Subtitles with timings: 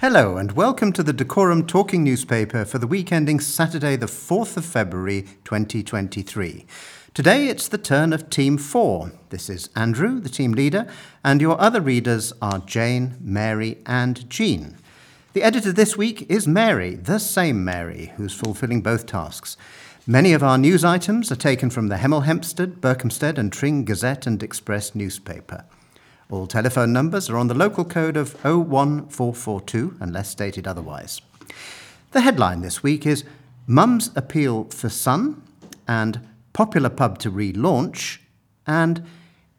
[0.00, 4.56] Hello, and welcome to the Dacorum Talking Newspaper for the week ending Saturday, the 4th
[4.56, 6.64] of February 2023.
[7.12, 9.12] Today it's the turn of Team 4.
[9.28, 10.86] This is Andrew, the team leader,
[11.22, 14.78] and your other readers are Jane, Mary, and Jean.
[15.34, 19.58] The editor this week is Mary, the same Mary, who's fulfilling both tasks.
[20.06, 24.26] Many of our news items are taken from the Hemel Hempstead, Berkhamsted, and Tring Gazette
[24.26, 25.66] and Express newspaper.
[26.30, 31.20] All telephone numbers are on the local code of 01442 unless stated otherwise.
[32.12, 33.24] The headline this week is
[33.66, 35.42] Mum's Appeal for Son
[35.88, 36.20] and
[36.52, 38.18] Popular Pub to relaunch
[38.64, 39.04] and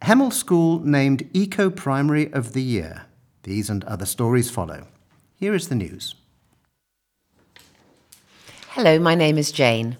[0.01, 3.03] Hemel School named Eco Primary of the Year.
[3.43, 4.87] These and other stories follow.
[5.35, 6.15] Here is the news.
[8.69, 9.97] Hello, my name is Jane.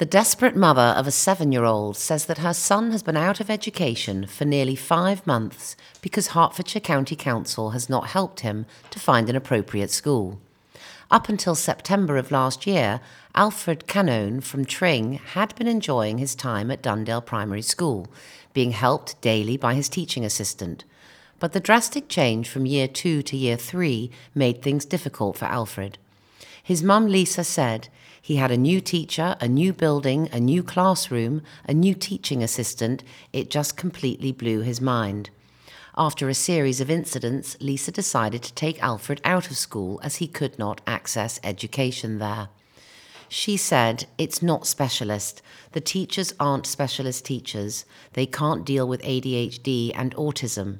[0.00, 3.38] The desperate mother of a seven year old says that her son has been out
[3.38, 8.98] of education for nearly five months because Hertfordshire County Council has not helped him to
[8.98, 10.40] find an appropriate school.
[11.10, 13.02] Up until September of last year,
[13.34, 18.08] Alfred Canone from Tring had been enjoying his time at Dundale Primary School,
[18.54, 20.82] being helped daily by his teaching assistant.
[21.38, 25.98] But the drastic change from year two to year three made things difficult for Alfred.
[26.62, 27.88] His mum Lisa said
[28.22, 33.02] he had a new teacher, a new building, a new classroom, a new teaching assistant.
[33.32, 35.30] It just completely blew his mind.
[35.96, 40.28] After a series of incidents, Lisa decided to take Alfred out of school as he
[40.28, 42.48] could not access education there.
[43.28, 45.40] She said, It's not specialist.
[45.72, 47.84] The teachers aren't specialist teachers.
[48.14, 50.78] They can't deal with ADHD and autism.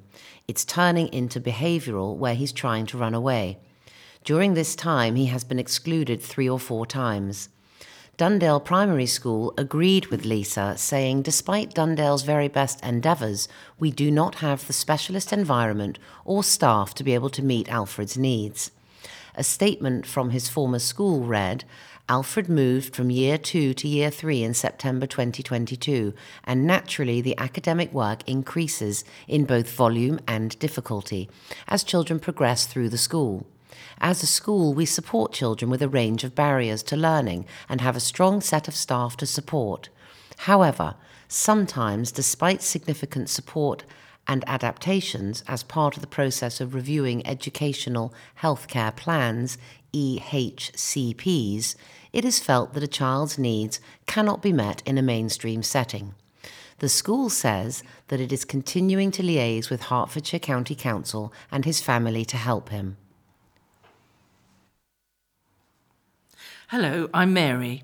[0.48, 3.58] It's turning into behavioral where he's trying to run away.
[4.24, 7.48] During this time, he has been excluded three or four times.
[8.18, 13.48] Dundale Primary School agreed with Lisa, saying, Despite Dundale's very best endeavours,
[13.78, 18.18] we do not have the specialist environment or staff to be able to meet Alfred's
[18.18, 18.72] needs.
[19.36, 21.64] A statement from his former school read,
[22.10, 26.12] Alfred moved from year two to year three in September 2022,
[26.44, 31.30] and naturally the academic work increases in both volume and difficulty
[31.68, 33.46] as children progress through the school.
[34.02, 37.96] As a school, we support children with a range of barriers to learning and have
[37.96, 39.90] a strong set of staff to support.
[40.38, 40.94] However,
[41.28, 43.84] sometimes, despite significant support
[44.26, 49.58] and adaptations as part of the process of reviewing educational healthcare plans,
[49.92, 51.74] EHCPs,
[52.14, 56.14] it is felt that a child's needs cannot be met in a mainstream setting.
[56.78, 61.82] The school says that it is continuing to liaise with Hertfordshire County Council and his
[61.82, 62.96] family to help him.
[66.70, 67.82] Hello, I'm Mary.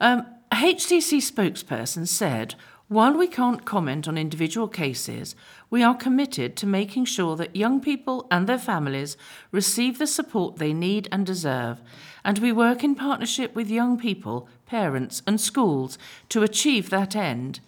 [0.00, 2.56] Um, a HCC spokesperson said,
[2.88, 5.36] while we can't comment on individual cases,
[5.70, 9.16] we are committed to making sure that young people and their families
[9.52, 11.80] receive the support they need and deserve,
[12.24, 15.96] and we work in partnership with young people, parents, and schools
[16.30, 17.60] to achieve that end.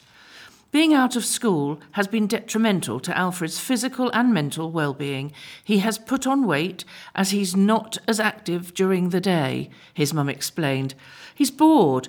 [0.72, 5.30] Being out of school has been detrimental to Alfred's physical and mental well-being.
[5.62, 10.30] He has put on weight as he's not as active during the day, his mum
[10.30, 10.94] explained.
[11.34, 12.08] He's bored.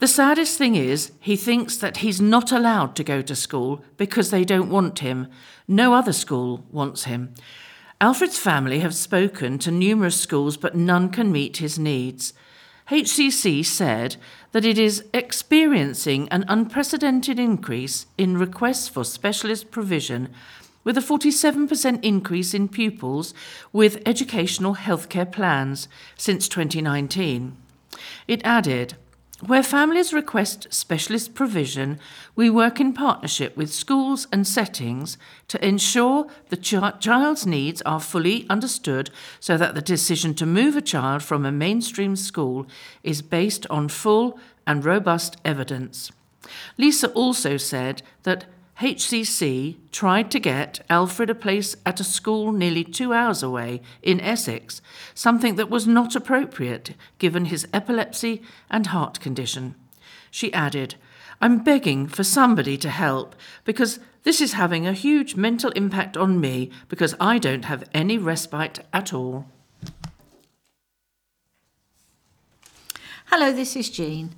[0.00, 4.30] The saddest thing is, he thinks that he's not allowed to go to school because
[4.30, 5.28] they don't want him.
[5.68, 7.32] No other school wants him.
[8.00, 12.34] Alfred's family have spoken to numerous schools, but none can meet his needs.
[12.90, 14.16] HCC said
[14.52, 20.28] that it is experiencing an unprecedented increase in requests for specialist provision,
[20.84, 23.32] with a 47% increase in pupils
[23.72, 27.56] with educational healthcare plans since 2019.
[28.28, 28.96] It added,
[29.40, 31.98] where families request specialist provision,
[32.36, 38.00] we work in partnership with schools and settings to ensure the ch- child's needs are
[38.00, 39.10] fully understood
[39.40, 42.66] so that the decision to move a child from a mainstream school
[43.02, 46.12] is based on full and robust evidence.
[46.78, 48.44] Lisa also said that
[48.80, 54.20] HCC tried to get Alfred a place at a school nearly two hours away in
[54.20, 54.82] Essex,
[55.14, 59.76] something that was not appropriate given his epilepsy and heart condition.
[60.30, 60.96] She added,
[61.40, 66.40] I'm begging for somebody to help because this is having a huge mental impact on
[66.40, 69.46] me because I don't have any respite at all.
[73.26, 74.34] Hello, this is Jean.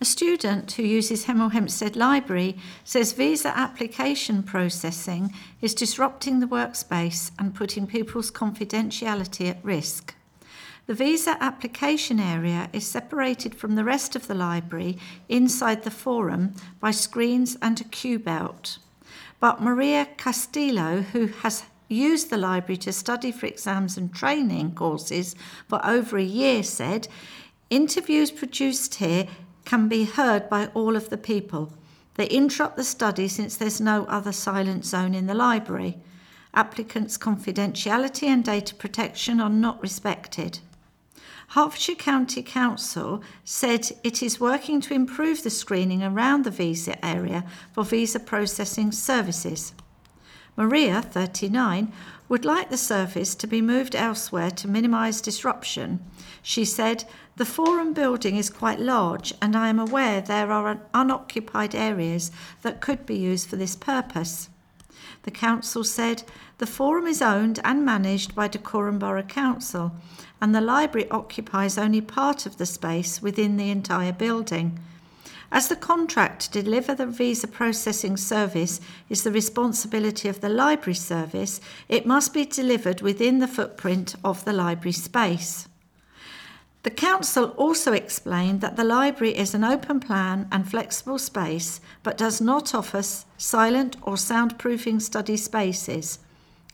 [0.00, 7.32] A student who uses Hemel Hempstead Library says visa application processing is disrupting the workspace
[7.36, 10.14] and putting people's confidentiality at risk.
[10.86, 14.98] The visa application area is separated from the rest of the library
[15.28, 18.78] inside the forum by screens and a queue belt.
[19.40, 25.34] But Maria Castillo, who has used the library to study for exams and training courses
[25.68, 27.08] for over a year said
[27.68, 29.26] interviews produced here
[29.68, 31.70] can be heard by all of the people.
[32.14, 35.98] They interrupt the study since there's no other silent zone in the library.
[36.54, 40.60] Applicants' confidentiality and data protection are not respected.
[41.48, 47.44] Hertfordshire County Council said it is working to improve the screening around the visa area
[47.74, 49.74] for visa processing services.
[50.56, 51.92] Maria, 39,
[52.28, 56.00] would like the service to be moved elsewhere to minimise disruption.
[56.42, 57.04] She said,
[57.36, 62.30] The forum building is quite large, and I am aware there are unoccupied areas
[62.62, 64.50] that could be used for this purpose.
[65.22, 66.22] The council said,
[66.58, 69.92] The forum is owned and managed by Dacorum Borough Council,
[70.40, 74.78] and the library occupies only part of the space within the entire building.
[75.50, 80.94] As the contract to deliver the visa processing service is the responsibility of the library
[80.94, 85.66] service, it must be delivered within the footprint of the library space.
[86.82, 92.16] The Council also explained that the library is an open plan and flexible space but
[92.16, 93.02] does not offer
[93.36, 96.18] silent or soundproofing study spaces.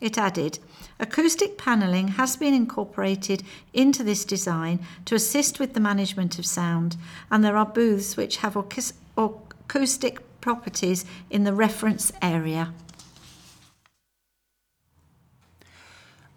[0.04, 0.58] It added,
[1.00, 3.42] Acoustic panelling has been incorporated
[3.72, 6.98] into this design to assist with the management of sound,
[7.30, 12.74] and there are booths which have acoustic properties in the reference area.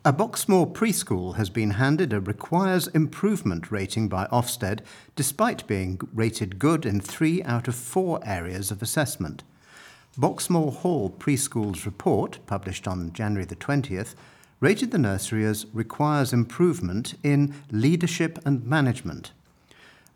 [0.05, 4.79] A Boxmoor preschool has been handed a requires improvement rating by Ofsted
[5.17, 9.43] despite being rated good in three out of four areas of assessment.
[10.19, 14.15] Boxmoor Hall Preschool's report, published on January the 20th,
[14.59, 19.31] rated the nursery as requires improvement in leadership and management.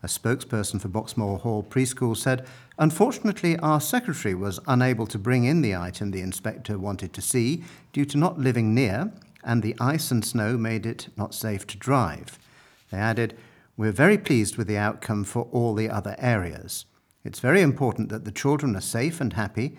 [0.02, 2.44] A spokesperson for Boxmoor Hall Preschool said,
[2.80, 7.62] Unfortunately, our secretary was unable to bring in the item the inspector wanted to see
[7.92, 9.12] due to not living near,
[9.44, 12.40] and the ice and snow made it not safe to drive.
[12.90, 13.38] They added,
[13.76, 16.86] We're very pleased with the outcome for all the other areas.
[17.24, 19.78] It's very important that the children are safe and happy,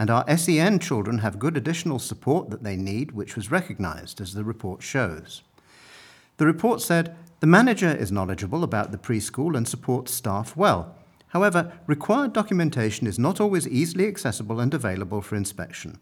[0.00, 4.32] and our SEN children have good additional support that they need, which was recognised, as
[4.32, 5.42] the report shows.
[6.38, 10.96] The report said the manager is knowledgeable about the preschool and supports staff well.
[11.28, 15.98] However, required documentation is not always easily accessible and available for inspection.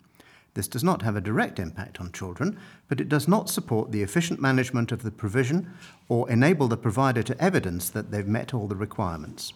[0.54, 2.56] This does not have a direct impact on children,
[2.88, 5.72] but it does not support the efficient management of the provision
[6.08, 9.54] or enable the provider to evidence that they've met all the requirements.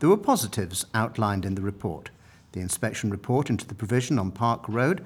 [0.00, 2.10] There were positives outlined in the report.
[2.52, 5.04] The inspection report into the provision on Park Road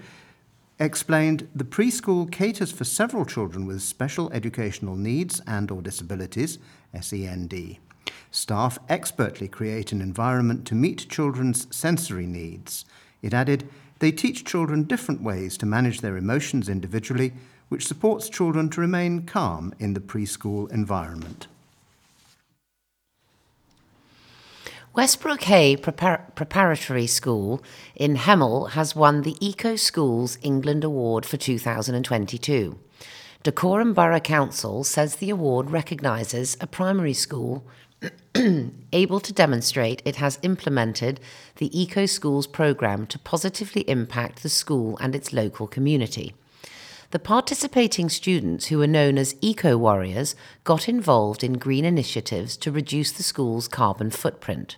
[0.78, 6.58] explained the preschool caters for several children with special educational needs and or disabilities,
[7.00, 7.78] SEND.
[8.30, 12.84] Staff expertly create an environment to meet children's sensory needs.
[13.22, 13.68] It added,
[14.00, 17.32] they teach children different ways to manage their emotions individually,
[17.68, 21.46] which supports children to remain calm in the preschool environment.
[24.96, 27.62] Westbrook Hay Prepar- Preparatory School
[27.94, 32.78] in Hemel has won the Eco Schools England Award for 2022.
[33.44, 37.66] Dacorum Borough Council says the award recognises a primary school
[38.94, 41.20] able to demonstrate it has implemented
[41.56, 46.32] the Eco Schools programme to positively impact the school and its local community.
[47.10, 52.72] The participating students, who are known as Eco Warriors, got involved in green initiatives to
[52.72, 54.76] reduce the school's carbon footprint.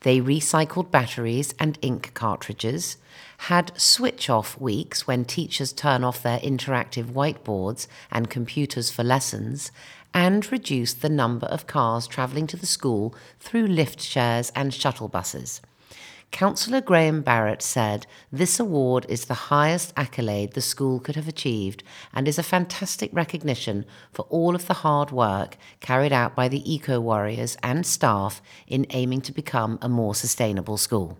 [0.00, 2.96] They recycled batteries and ink cartridges,
[3.38, 9.72] had switch off weeks when teachers turn off their interactive whiteboards and computers for lessons,
[10.14, 15.08] and reduced the number of cars travelling to the school through lift shares and shuttle
[15.08, 15.60] buses.
[16.30, 21.82] Councillor Graham Barrett said, This award is the highest accolade the school could have achieved
[22.12, 26.70] and is a fantastic recognition for all of the hard work carried out by the
[26.70, 31.18] eco warriors and staff in aiming to become a more sustainable school.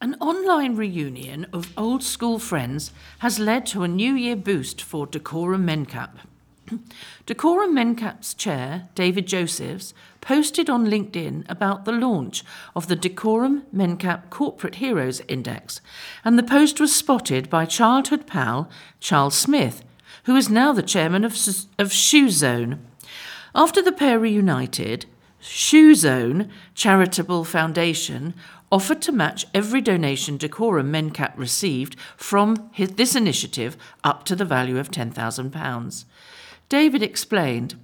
[0.00, 2.90] An online reunion of old school friends
[3.20, 6.10] has led to a New Year boost for Dacorum Mencap.
[7.26, 12.42] Dacorum Mencap's chair, David Josephs, posted on LinkedIn about the launch
[12.74, 15.80] of the Dacorum Mencap Corporate Heroes Index,
[16.24, 19.84] and the post was spotted by childhood pal Charles Smith,
[20.24, 21.36] who is now the chairman of,
[21.78, 22.80] of Shoe Zone.
[23.54, 25.06] After the pair reunited,
[25.40, 28.32] Shoe Zone Charitable Foundation
[28.72, 34.44] offered to match every donation Dacorum Mencap received from his, this initiative up to the
[34.44, 36.04] value of £10,000.
[36.74, 37.76] David explained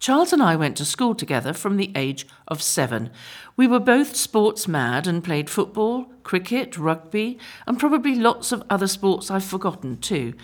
[0.00, 3.10] Charles and I went to school together from the age of seven.
[3.56, 8.88] We were both sports mad and played football, cricket, rugby, and probably lots of other
[8.88, 10.34] sports I've forgotten too.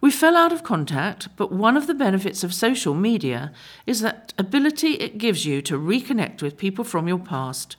[0.00, 3.52] We fell out of contact, but one of the benefits of social media
[3.84, 7.74] is that ability it gives you to reconnect with people from your past.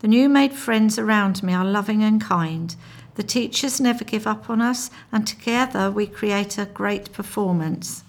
[0.00, 2.74] The new made friends around me are loving and kind.
[3.14, 8.04] The teachers never give up on us, and together we create a great performance.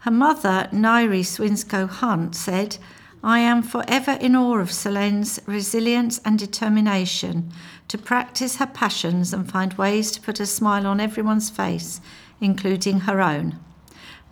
[0.00, 2.78] Her mother, Nairi Swinscoe Hunt, said,
[3.22, 7.50] I am forever in awe of Selene's resilience and determination
[7.88, 12.00] to practice her passions and find ways to put a smile on everyone's face,
[12.40, 13.58] including her own.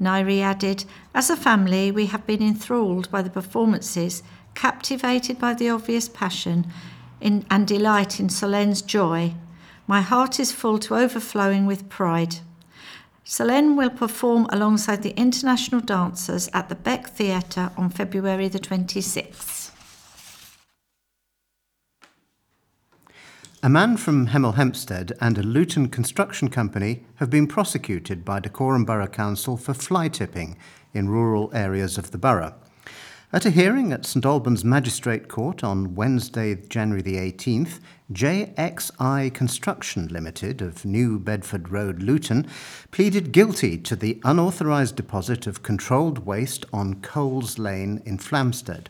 [0.00, 4.22] Nairi added, As a family, we have been enthralled by the performances,
[4.54, 6.66] captivated by the obvious passion
[7.20, 9.34] in, and delight in Selene's joy.
[9.86, 12.36] My heart is full to overflowing with pride.
[13.26, 19.70] Selene will perform alongside the international dancers at the Beck Theatre on February the 26th.
[23.62, 28.84] A man from Hemel Hempstead and a Luton construction company have been prosecuted by Dacorum
[28.84, 30.58] Borough Council for fly tipping
[30.92, 32.54] in rural areas of the borough.
[33.34, 37.80] At a hearing at St Albans Magistrate Court on Wednesday, January the 18th,
[38.12, 42.46] JXI Construction Limited of New Bedford Road, Luton,
[42.92, 48.86] pleaded guilty to the unauthorised deposit of controlled waste on Coles Lane in Flamstead.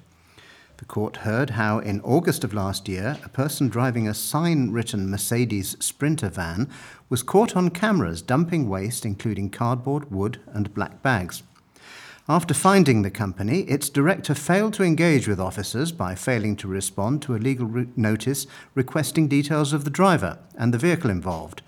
[0.76, 5.08] The court heard how, in August of last year, a person driving a sign written
[5.08, 6.68] Mercedes Sprinter van
[7.08, 11.42] was caught on cameras dumping waste, including cardboard, wood, and black bags.
[12.26, 17.20] After finding the company, its director failed to engage with officers by failing to respond
[17.22, 21.60] to a legal re- notice requesting details of the driver and the vehicle involved.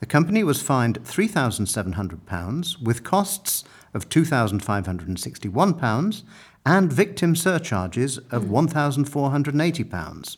[0.00, 3.64] The company was fined £3,700 with costs
[3.94, 6.22] of £2,561
[6.66, 8.54] and victim surcharges of hmm.
[8.54, 10.36] £1,480.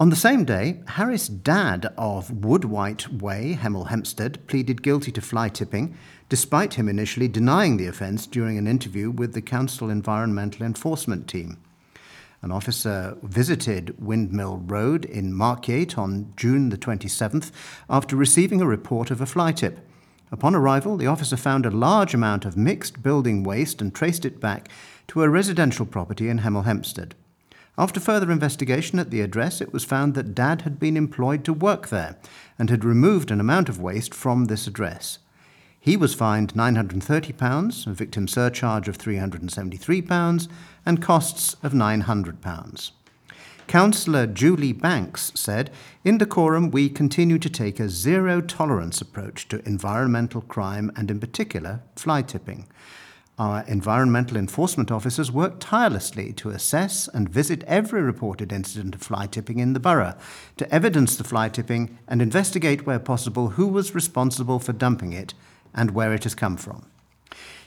[0.00, 5.48] On the same day, Harris Dad of Woodwhite Way, Hemel Hempstead, pleaded guilty to fly
[5.48, 5.96] tipping,
[6.28, 11.58] despite him initially denying the offence during an interview with the Council Environmental Enforcement Team.
[12.42, 17.50] An officer visited Windmill Road in Markyate on June the 27th
[17.90, 19.80] after receiving a report of a fly tip.
[20.30, 24.40] Upon arrival, the officer found a large amount of mixed building waste and traced it
[24.40, 24.68] back
[25.08, 27.14] to a residential property in Hemel Hempstead.
[27.78, 31.52] After further investigation at the address, it was found that Dad had been employed to
[31.52, 32.16] work there
[32.58, 35.18] and had removed an amount of waste from this address.
[35.80, 40.48] He was fined £930, a victim surcharge of £373,
[40.84, 42.90] and costs of £900.
[43.68, 45.70] Councillor Julie Banks said,
[46.02, 51.20] In Dacorum, we continue to take a zero tolerance approach to environmental crime and, in
[51.20, 52.66] particular, fly tipping.
[53.38, 59.26] Our environmental enforcement officers work tirelessly to assess and visit every reported incident of fly
[59.26, 60.16] tipping in the borough,
[60.56, 65.34] to evidence the fly tipping and investigate where possible who was responsible for dumping it
[65.74, 66.90] and where it has come from.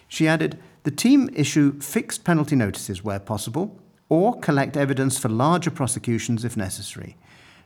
[0.08, 3.80] She added, the team issue fixed penalty notices where possible
[4.10, 7.16] or collect evidence for larger prosecutions if necessary.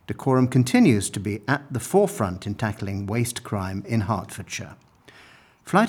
[0.06, 4.76] Dacorum continues to be at the forefront in tackling waste crime in Hertfordshire.
[5.64, 5.88] Fly,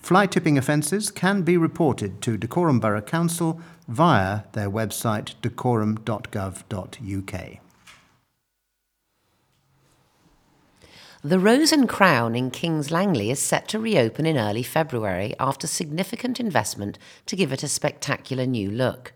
[0.00, 7.67] fly tipping offences can be reported to Dacorum Borough Council via their website dacorum.gov.uk.
[11.24, 15.66] The Rose and Crown in Kings Langley is set to reopen in early February after
[15.66, 16.96] significant investment
[17.26, 19.12] to give it a spectacular new look.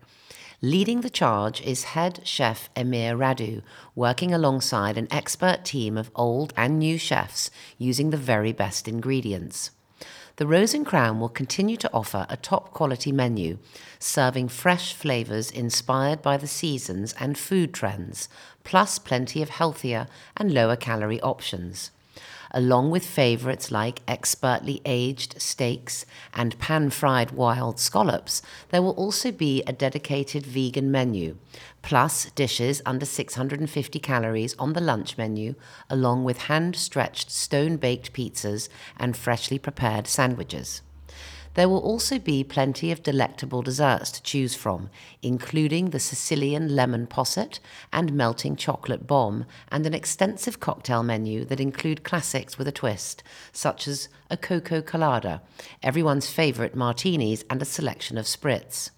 [0.61, 3.61] Leading the charge is head chef Emir Radu,
[3.95, 9.71] working alongside an expert team of old and new chefs using the very best ingredients.
[10.37, 13.59] The Rose and Crown will continue to offer a top quality menu,
[13.99, 18.29] serving fresh flavours inspired by the seasons and food trends,
[18.63, 21.91] plus plenty of healthier and lower calorie options
[22.53, 29.31] along with favourites like expertly aged steaks and pan fried wild scallops, there will also
[29.31, 31.35] be a dedicated vegan menu,
[31.81, 35.55] plus dishes under 650 calories on the lunch menu,
[35.89, 40.81] along with hand stretched stone baked pizzas and freshly prepared sandwiches.
[41.55, 44.89] There will also be plenty of delectable desserts to choose from,
[45.21, 47.59] including the Sicilian lemon posset
[47.91, 53.21] and melting chocolate bomb, and an extensive cocktail menu that include classics with a twist,
[53.51, 55.43] such as a cocoa colada,
[55.83, 58.89] everyone's favourite martinis, and a selection of spritz.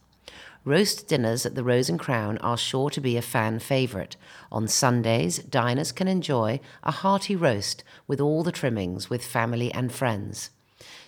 [0.64, 4.16] Roast dinners at the Rose and Crown are sure to be a fan favourite.
[4.52, 9.92] On Sundays, diners can enjoy a hearty roast with all the trimmings with family and
[9.92, 10.50] friends.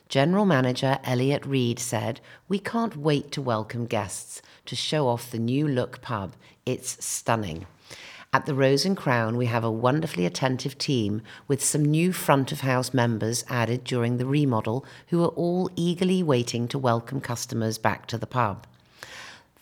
[0.09, 5.37] General Manager Elliot Reed said, We can't wait to welcome guests to show off the
[5.37, 6.33] new look pub.
[6.65, 7.65] It's stunning.
[8.31, 12.53] At the Rose and Crown, we have a wonderfully attentive team with some new front
[12.53, 17.77] of house members added during the remodel who are all eagerly waiting to welcome customers
[17.77, 18.65] back to the pub.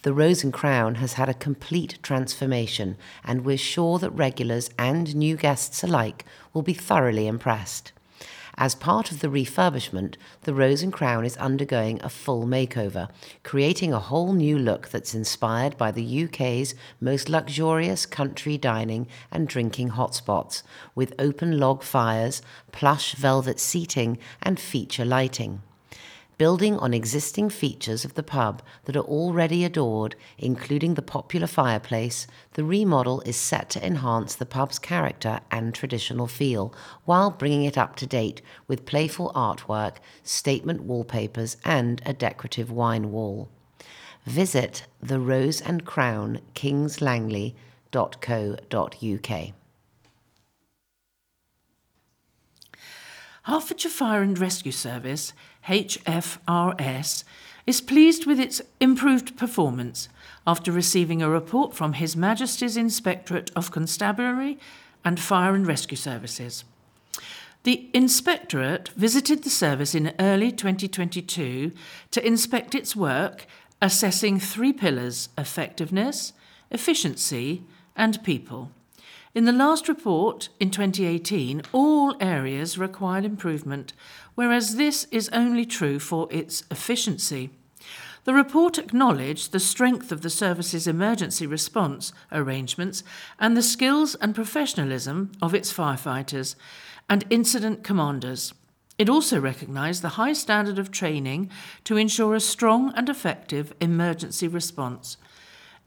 [0.04, 5.16] The Rose and Crown has had a complete transformation, and we're sure that regulars and
[5.16, 6.24] new guests alike
[6.54, 7.94] will be thoroughly impressed.
[8.58, 13.10] As part of the refurbishment, the Rose and Crown is undergoing a full makeover,
[13.44, 19.50] creating a whole new look that's inspired by the UK's most luxurious country dining and
[19.50, 20.64] drinking hotspots,
[20.96, 22.42] with open log fires,
[22.72, 25.62] plush velvet seating, and feature lighting
[26.38, 32.28] building on existing features of the pub that are already adored, including the popular fireplace,
[32.54, 36.74] the remodel is set to enhance the pub's character and traditional feel
[37.06, 43.12] while bringing it up to date with playful artwork, statement wallpapers, and a decorative wine
[43.12, 43.50] wall.
[44.26, 49.54] Visit the Rose and Crown kingslangley.co.uk.
[53.44, 55.34] Hertfordshire Fire and Rescue Service
[55.68, 57.24] HFRS,
[57.66, 60.08] is pleased with its improved performance
[60.46, 64.60] after receiving a report from His Majesty's Inspectorate of Constabulary
[65.04, 66.64] and Fire and Rescue Services.
[67.64, 71.72] The Inspectorate visited the service in early 2022
[72.12, 73.48] to inspect its work,
[73.82, 76.34] assessing three pillars effectiveness,
[76.70, 77.64] efficiency,
[77.96, 78.70] and people.
[79.36, 83.92] In the last report in 2018, all areas required improvement,
[84.34, 87.50] whereas this is only true for its efficiency.
[88.24, 93.04] The report acknowledged the strength of the service's emergency response arrangements
[93.38, 96.56] and the skills and professionalism of its firefighters
[97.10, 98.54] and incident commanders.
[98.98, 101.50] It also recognised the high standard of training
[101.84, 105.18] to ensure a strong and effective emergency response.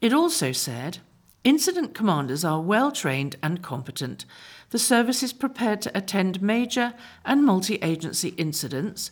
[0.01, 0.99] It also said
[1.45, 4.25] Incident commanders are well trained and competent.
[4.71, 9.09] The service is prepared to attend major and multi agency incidents.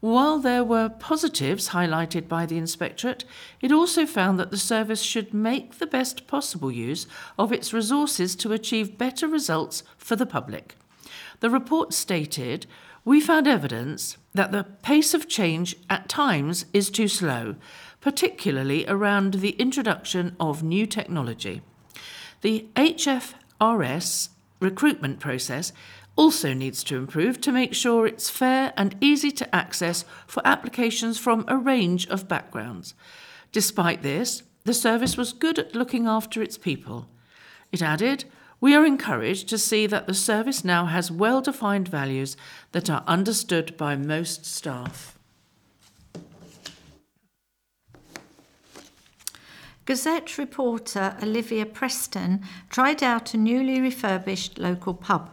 [0.00, 3.24] While there were positives highlighted by the Inspectorate,
[3.62, 7.06] it also found that the service should make the best possible use
[7.38, 10.76] of its resources to achieve better results for the public.
[11.40, 12.66] The report stated
[13.06, 17.56] We found evidence that the pace of change at times is too slow,
[18.02, 21.62] particularly around the introduction of new technology.
[22.42, 24.28] The HFRS
[24.60, 25.72] recruitment process
[26.16, 31.18] also needs to improve to make sure it's fair and easy to access for applications
[31.18, 32.94] from a range of backgrounds.
[33.52, 37.08] Despite this, the service was good at looking after its people.
[37.72, 38.24] It added,
[38.60, 42.36] We are encouraged to see that the service now has well defined values
[42.72, 45.18] that are understood by most staff.
[49.86, 55.30] Gazette reporter Olivia Preston tried out a newly refurbished local pub.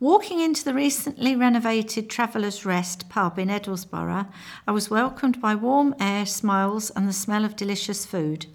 [0.00, 4.28] Walking into the recently renovated Travellers Rest pub in Edlesborough,
[4.66, 8.46] I was welcomed by warm air, smiles, and the smell of delicious food.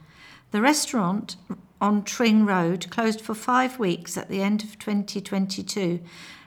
[0.51, 1.35] The restaurant
[1.79, 5.99] on Tring Road closed for five weeks at the end of 2022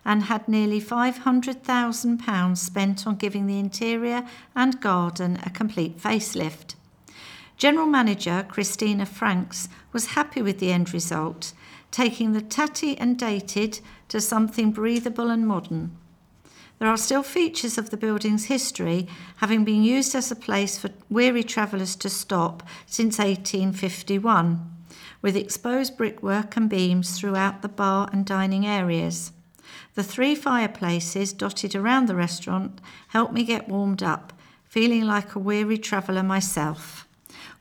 [0.04, 4.24] and had nearly £500,000 spent on giving the interior
[4.54, 6.74] and garden a complete facelift.
[7.56, 11.52] General Manager Christina Franks was happy with the end result.
[11.90, 15.96] taking the tatty and dated to something breathable and modern.
[16.78, 20.90] There are still features of the building's history, having been used as a place for
[21.08, 24.70] weary travellers to stop since 1851,
[25.22, 29.32] with exposed brickwork and beams throughout the bar and dining areas.
[29.94, 35.38] The three fireplaces dotted around the restaurant helped me get warmed up, feeling like a
[35.38, 37.05] weary traveller myself.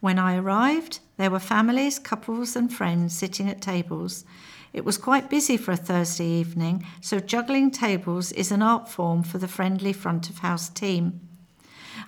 [0.05, 4.23] When I arrived, there were families, couples, and friends sitting at tables.
[4.71, 9.23] It was quite busy for a Thursday evening, so juggling tables is an art form
[9.23, 11.21] for the friendly front of house team.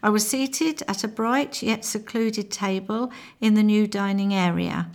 [0.04, 4.92] I was seated at a bright yet secluded table in the new dining area.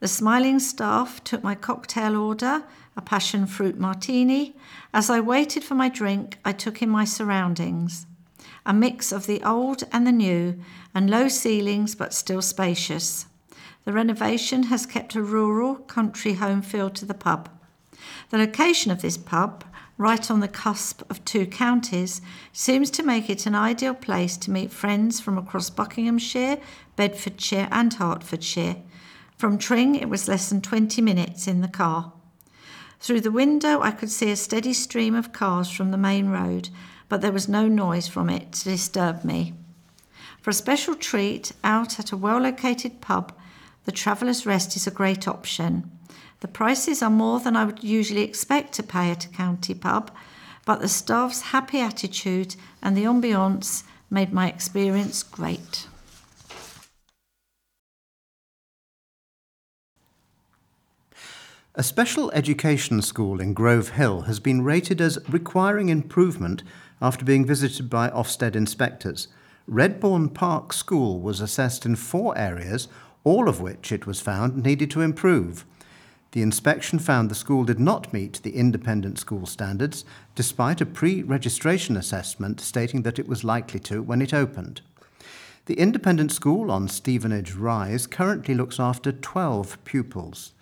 [0.00, 2.64] The smiling staff took my cocktail order,
[2.96, 4.56] a passion fruit martini.
[4.92, 8.04] As I waited for my drink, I took in my surroundings.
[8.66, 10.60] A mix of the old and the new,
[10.94, 13.26] and low ceilings but still spacious.
[13.84, 17.48] The renovation has kept a rural, country home feel to the pub.
[18.30, 19.64] The location of this pub,
[19.98, 22.20] right on the cusp of two counties,
[22.52, 26.58] seems to make it an ideal place to meet friends from across Buckinghamshire,
[26.96, 28.76] Bedfordshire, and Hertfordshire.
[29.36, 32.12] From Tring, it was less than 20 minutes in the car.
[33.00, 36.68] Through the window, I could see a steady stream of cars from the main road,
[37.08, 39.54] but there was no noise from it to disturb me.
[40.42, 43.32] For a special treat, out at a well located pub,
[43.84, 45.88] the Traveller's Rest is a great option.
[46.40, 50.10] The prices are more than I would usually expect to pay at a county pub,
[50.66, 55.86] but the staff's happy attitude and the ambiance made my experience great.
[61.76, 66.64] A special education school in Grove Hill has been rated as requiring improvement
[67.00, 69.28] after being visited by Ofsted inspectors.
[69.72, 72.88] Redbourne Park School was assessed in four areas,
[73.24, 75.64] all of which it was found needed to improve.
[76.32, 80.04] The inspection found the school did not meet the independent school standards,
[80.34, 84.82] despite a pre registration assessment stating that it was likely to when it opened.
[85.64, 90.52] The independent school on Stevenage Rise currently looks after 12 pupils.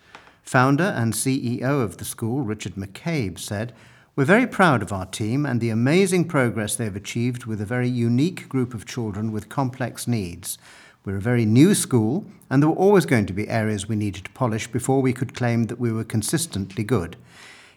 [0.44, 3.72] Founder and CEO of the school, Richard McCabe, said,
[4.16, 7.88] We're very proud of our team and the amazing progress they've achieved with a very
[7.88, 10.58] unique group of children with complex needs.
[11.04, 14.24] We're a very new school, and there were always going to be areas we needed
[14.24, 17.16] to polish before we could claim that we were consistently good.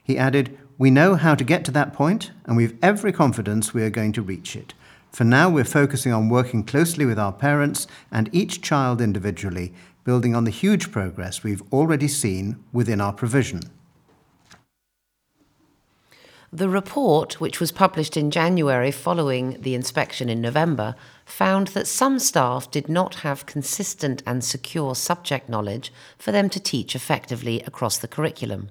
[0.04, 3.84] He added, We know how to get to that point, and we've every confidence we
[3.84, 4.74] are going to reach it.
[5.12, 9.72] For now, we're focusing on working closely with our parents and each child individually,
[10.04, 13.62] building on the huge progress we've already seen within our provision.
[16.56, 20.94] The report, which was published in January following the inspection in November,
[21.26, 26.60] found that some staff did not have consistent and secure subject knowledge for them to
[26.60, 28.70] teach effectively across the curriculum.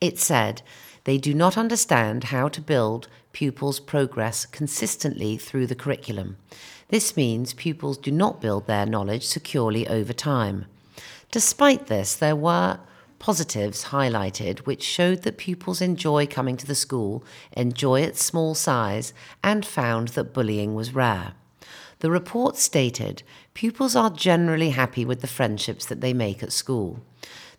[0.00, 0.62] It said
[1.04, 6.38] they do not understand how to build pupils' progress consistently through the curriculum.
[6.88, 10.66] This means pupils do not build their knowledge securely over time.
[11.30, 12.80] Despite this, there were
[13.22, 19.14] positives highlighted which showed that pupils enjoy coming to the school, enjoy its small size,
[19.44, 21.34] and found that bullying was rare.
[22.00, 23.22] The report stated
[23.54, 26.98] pupils are generally happy with the friendships that they make at school.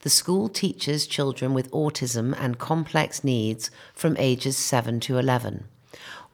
[0.02, 5.64] The school teaches children with autism and complex needs from ages 7 to 11.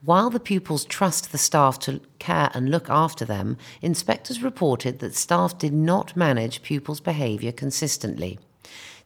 [0.02, 5.14] While the pupils trust the staff to care and look after them, inspectors reported that
[5.14, 8.40] staff did not manage pupils' behaviour consistently.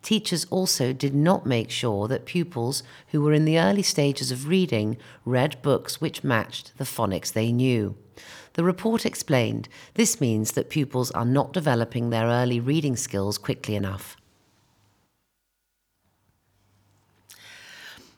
[0.05, 4.47] Teachers also did not make sure that pupils who were in the early stages of
[4.47, 7.97] reading read books which matched the phonics they knew.
[8.53, 13.77] The report explained this means that pupils are not developing their early reading skills quickly
[13.77, 14.19] enough.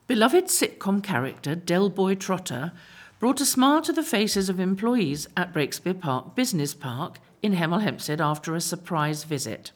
[0.08, 2.72] Beloved sitcom character Delboy Trotter
[3.20, 7.82] brought a smile to the faces of employees at Breakspear Park Business Park in Hemel
[7.82, 9.70] Hempstead after a surprise visit.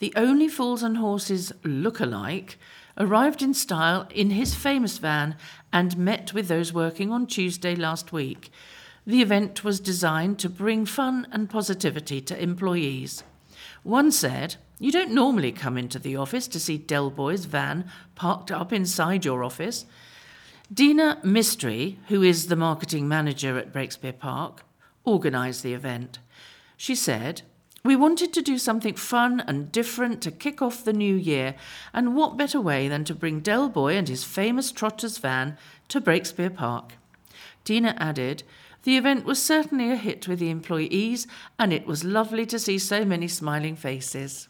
[0.00, 2.58] The Only Fools and Horses look-alike
[2.98, 5.36] arrived in style in his famous van
[5.72, 8.50] and met with those working on Tuesday last week
[9.06, 13.24] the event was designed to bring fun and positivity to employees.
[13.82, 18.72] One said, You don't normally come into the office to see Delboy's van parked up
[18.72, 19.86] inside your office.
[20.72, 24.62] Dina Mystery, who is the marketing manager at Breakspear Park,
[25.06, 26.18] organised the event.
[26.76, 27.42] She said,
[27.82, 31.54] We wanted to do something fun and different to kick off the new year,
[31.94, 35.56] and what better way than to bring Delboy and his famous Trotter's van
[35.88, 36.94] to Breakspear Park?
[37.64, 38.42] Dina added,
[38.82, 41.26] the event was certainly a hit with the employees,
[41.58, 44.48] and it was lovely to see so many smiling faces.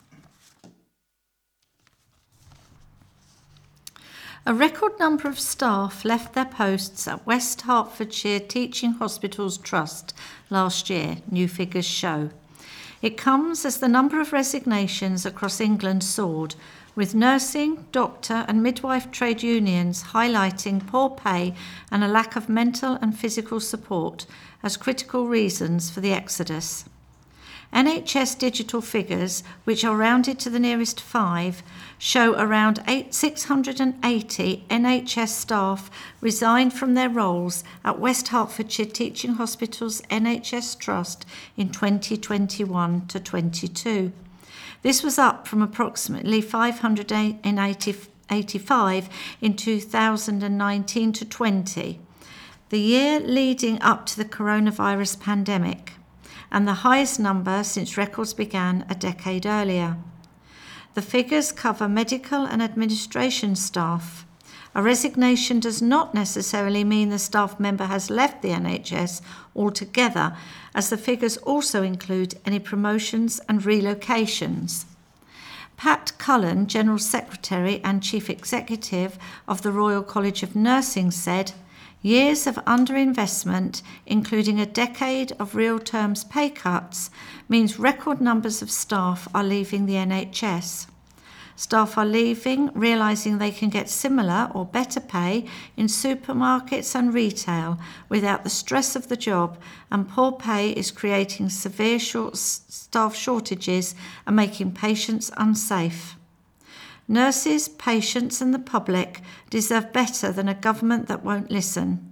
[4.46, 10.14] A record number of staff left their posts at West Hertfordshire Teaching Hospitals Trust
[10.48, 12.30] last year, new figures show.
[13.02, 16.54] It comes as the number of resignations across England soared,
[16.94, 21.54] with nursing, doctor, and midwife trade unions highlighting poor pay
[21.90, 24.26] and a lack of mental and physical support
[24.62, 26.84] as critical reasons for the exodus.
[27.72, 31.62] NHS digital figures, which are rounded to the nearest five,
[31.98, 35.88] show around eight, 680 NHS staff
[36.20, 41.24] resigned from their roles at West Hertfordshire Teaching Hospitals NHS Trust
[41.56, 44.12] in 2021 to 22.
[44.82, 49.08] This was up from approximately 585
[49.40, 52.00] in 2019 to 20,
[52.70, 55.92] the year leading up to the coronavirus pandemic
[56.52, 59.96] and the highest number since records began a decade earlier.
[60.94, 64.26] The figures cover medical and administration staff.
[64.74, 69.20] A resignation does not necessarily mean the staff member has left the NHS
[69.54, 70.36] altogether,
[70.74, 74.84] as the figures also include any promotions and relocations.
[75.76, 81.52] Pat Cullen, General Secretary and Chief Executive of the Royal College of Nursing, said,
[82.02, 87.10] Years of underinvestment, including a decade of real terms pay cuts,
[87.46, 90.86] means record numbers of staff are leaving the NHS.
[91.56, 95.44] Staff are leaving, realising they can get similar or better pay
[95.76, 99.58] in supermarkets and retail without the stress of the job,
[99.90, 103.94] and poor pay is creating severe short staff shortages
[104.26, 106.16] and making patients unsafe.
[107.10, 109.20] Nurses, patients, and the public
[109.50, 112.06] deserve better than a government that won't listen.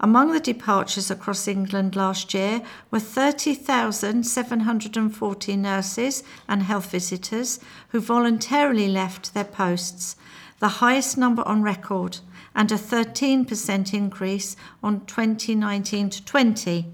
[0.00, 7.60] Among the departures across England last year were 30,740 nurses and health visitors
[7.90, 10.16] who voluntarily left their posts,
[10.58, 12.18] the highest number on record,
[12.52, 16.86] and a 13% increase on 2019 to 20.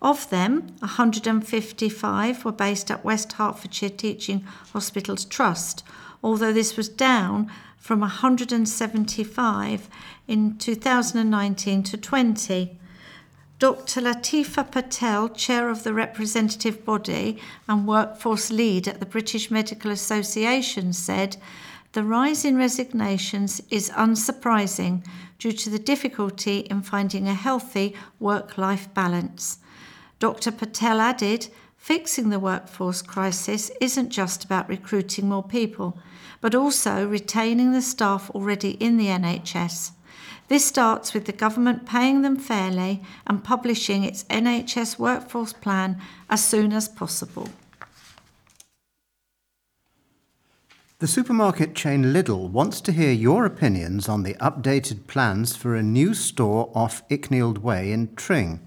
[0.00, 5.82] Of them, 155 were based at West Hertfordshire Teaching Hospitals Trust,
[6.24, 9.88] although this was down from 175
[10.26, 12.78] in 2019 to 20.
[13.58, 14.00] Dr.
[14.00, 20.94] Latifa Patel, chair of the representative body and workforce lead at the British Medical Association,
[20.94, 21.36] said
[21.92, 25.06] the rise in resignations is unsurprising
[25.38, 29.58] due to the difficulty in finding a healthy work life balance.
[30.20, 30.50] Dr.
[30.52, 35.98] Patel added, fixing the workforce crisis isn't just about recruiting more people
[36.44, 39.92] but also retaining the staff already in the NHS.
[40.48, 46.44] This starts with the government paying them fairly and publishing its NHS workforce plan as
[46.44, 47.48] soon as possible.
[50.98, 55.82] The supermarket chain Lidl wants to hear your opinions on the updated plans for a
[55.82, 58.60] new store off Icknield Way in Tring.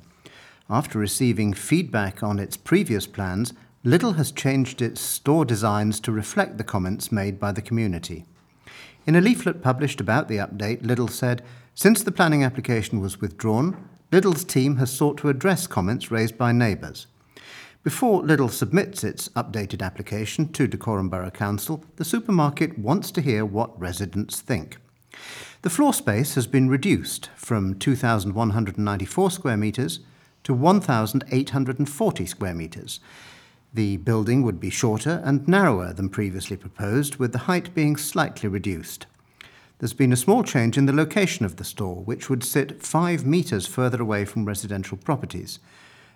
[0.67, 3.53] After receiving feedback on its previous plans,
[3.87, 8.25] Lidl has changed its store designs to reflect the comments made by the community.
[9.05, 11.41] In a leaflet published about the update, Lidl said,
[11.73, 16.51] Since the planning application was withdrawn, Lidl's team has sought to address comments raised by
[16.51, 17.07] neighbours.
[17.81, 23.45] Before Lidl submits its updated application to Dacorum Borough Council, the supermarket wants to hear
[23.45, 24.79] what residents think.
[25.61, 30.01] The floor space has been reduced from 2,194 square metres
[30.43, 32.99] to 1,840 square metres.
[33.77, 38.49] The building would be shorter and narrower than previously proposed, with the height being slightly
[38.49, 39.05] reduced.
[39.77, 43.23] There's been a small change in the location of the store, which would sit five
[43.23, 45.59] metres further away from residential properties.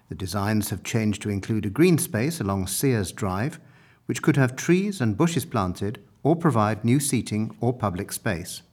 [0.09, 3.59] The designs have changed to include a green space along Sears Drive,
[4.07, 8.63] which could have trees and bushes planted or provide new seating or public space.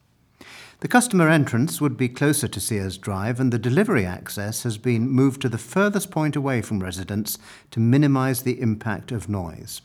[0.81, 5.11] The customer entrance would be closer to Sears Drive, and the delivery access has been
[5.11, 7.37] moved to the furthest point away from residents
[7.73, 9.83] to minimise the impact of noise.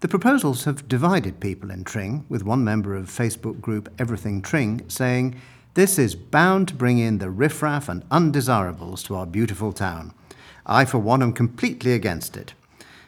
[0.00, 4.82] The proposals have divided people in Tring, with one member of Facebook group Everything Tring
[4.88, 5.40] saying,
[5.72, 10.12] This is bound to bring in the riffraff and undesirables to our beautiful town.
[10.66, 12.52] I, for one, am completely against it.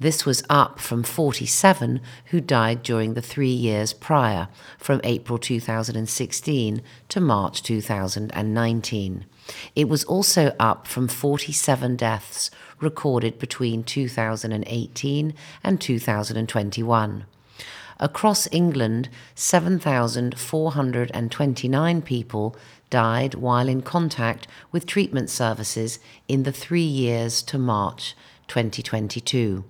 [0.02, 4.48] This was up from 47 who died during the three years prior,
[4.80, 9.26] from April 2016 to March 2019.
[9.76, 17.26] It was also up from 47 deaths recorded between 2018 and 2021.
[18.00, 22.56] Across England, 7,429 people
[22.90, 28.16] died while in contact with treatment services in the three years to March
[28.48, 29.64] 2022.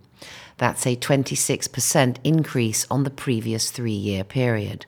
[0.61, 4.85] That's a 26% increase on the previous three year period.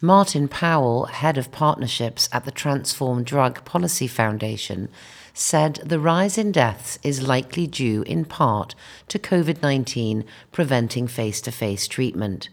[0.00, 4.88] Martin Powell, head of partnerships at the Transform Drug Policy Foundation,
[5.32, 8.74] said the rise in deaths is likely due in part
[9.06, 12.48] to COVID 19 preventing face to face treatment.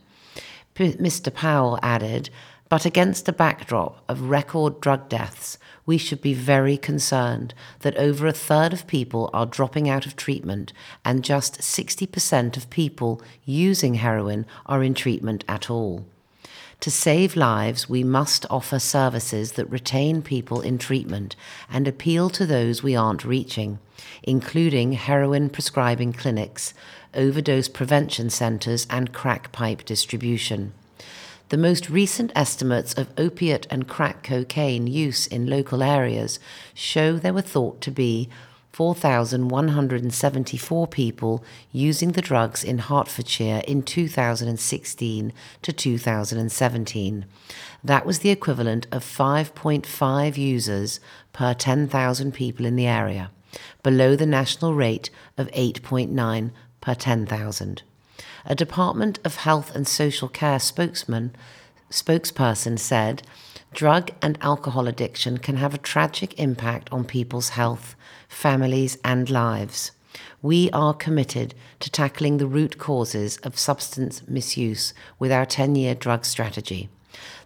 [0.75, 1.33] P- Mr.
[1.33, 2.29] Powell added,
[2.69, 8.27] but against a backdrop of record drug deaths, we should be very concerned that over
[8.27, 10.71] a third of people are dropping out of treatment
[11.03, 16.05] and just 60% of people using heroin are in treatment at all.
[16.83, 21.37] To save lives, we must offer services that retain people in treatment
[21.71, 23.79] and appeal to those we aren't reaching,
[24.21, 26.73] including heroin prescribing clinics,
[27.13, 30.73] overdose prevention centres, and crack pipe distribution.
[31.53, 36.39] The most recent estimates of opiate and crack cocaine use in local areas
[36.73, 38.27] show there were thought to be
[38.71, 47.25] 4,174 people using the drugs in Hertfordshire in 2016 to 2017.
[47.83, 50.99] That was the equivalent of 5.5 users
[51.33, 53.29] per 10,000 people in the area,
[53.83, 56.49] below the national rate of 8.9
[56.81, 57.83] per 10,000.
[58.45, 61.33] A Department of Health and Social Care spokesman
[61.89, 63.23] spokesperson said,
[63.73, 67.95] drug and alcohol addiction can have a tragic impact on people's health,
[68.27, 69.91] families, and lives.
[70.41, 75.95] We are committed to tackling the root causes of substance misuse with our 10 year
[75.95, 76.89] drug strategy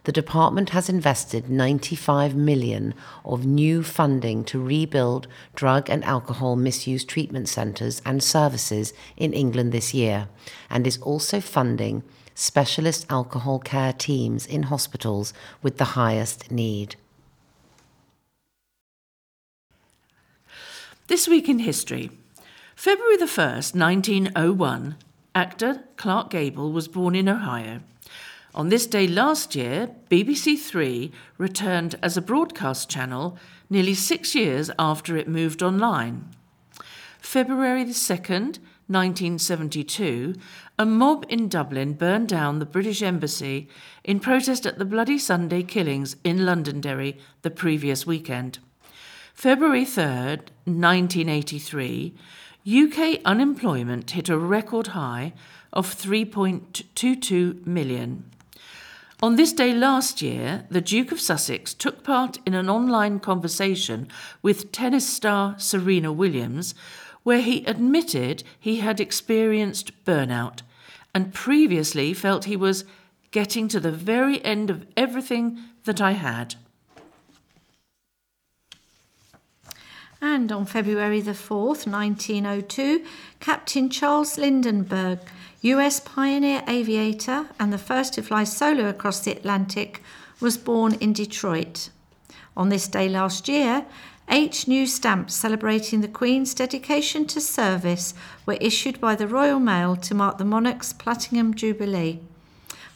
[0.04, 7.04] the department has invested 95 million of new funding to rebuild drug and alcohol misuse
[7.04, 10.28] treatment centres and services in England this year
[10.70, 12.02] and is also funding
[12.34, 16.96] specialist alcohol care teams in hospitals with the highest need.
[21.08, 22.10] This week in history.
[22.76, 24.96] February the 1st, 1901,
[25.34, 27.80] actor Clark Gable was born in Ohio.
[28.58, 33.38] On this day last year, BBC Three returned as a broadcast channel
[33.70, 36.28] nearly six years after it moved online.
[37.20, 40.34] February the 2nd, 1972,
[40.76, 43.68] a mob in Dublin burned down the British Embassy
[44.02, 48.58] in protest at the Bloody Sunday killings in Londonderry the previous weekend.
[49.34, 52.12] February 3rd, 1983,
[52.66, 55.32] UK unemployment hit a record high
[55.72, 58.24] of 3.22 million.
[59.20, 64.06] On this day last year, the Duke of Sussex took part in an online conversation
[64.42, 66.72] with tennis star Serena Williams,
[67.24, 70.60] where he admitted he had experienced burnout
[71.12, 72.84] and previously felt he was
[73.32, 76.54] getting to the very end of everything that I had.
[80.20, 83.04] And on February the 4th, 1902,
[83.40, 85.20] Captain Charles Lindbergh
[85.62, 90.02] US pioneer aviator and the first to fly solo across the Atlantic,
[90.40, 91.90] was born in Detroit.
[92.56, 93.84] On this day last year,
[94.28, 98.14] eight new stamps celebrating the Queen's dedication to service
[98.46, 102.20] were issued by the Royal Mail to mark the monarch's Platinum Jubilee.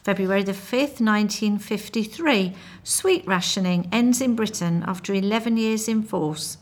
[0.05, 2.55] February the 5th, 1953,
[2.85, 6.59] sweet rationing ends in Britain after 11 years in force.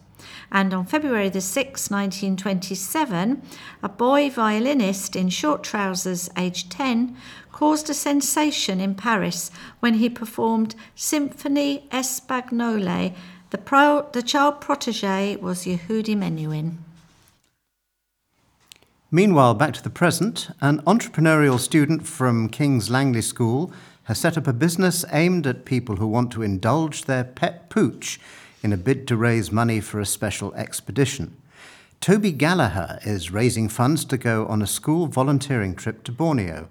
[0.50, 3.42] And on February the 6th, 1927,
[3.82, 7.16] a boy violinist in short trousers, aged 10,
[7.52, 9.50] caused a sensation in Paris
[9.80, 13.14] when he performed Symphonie Espagnole.
[13.50, 16.76] The, pro- the child protege was Yehudi Menuhin.
[19.12, 23.72] Meanwhile, back to the present, an entrepreneurial student from King's Langley School
[24.04, 28.20] has set up a business aimed at people who want to indulge their pet pooch
[28.62, 31.36] in a bid to raise money for a special expedition.
[32.00, 36.68] Toby Gallagher is raising funds to go on a school volunteering trip to Borneo.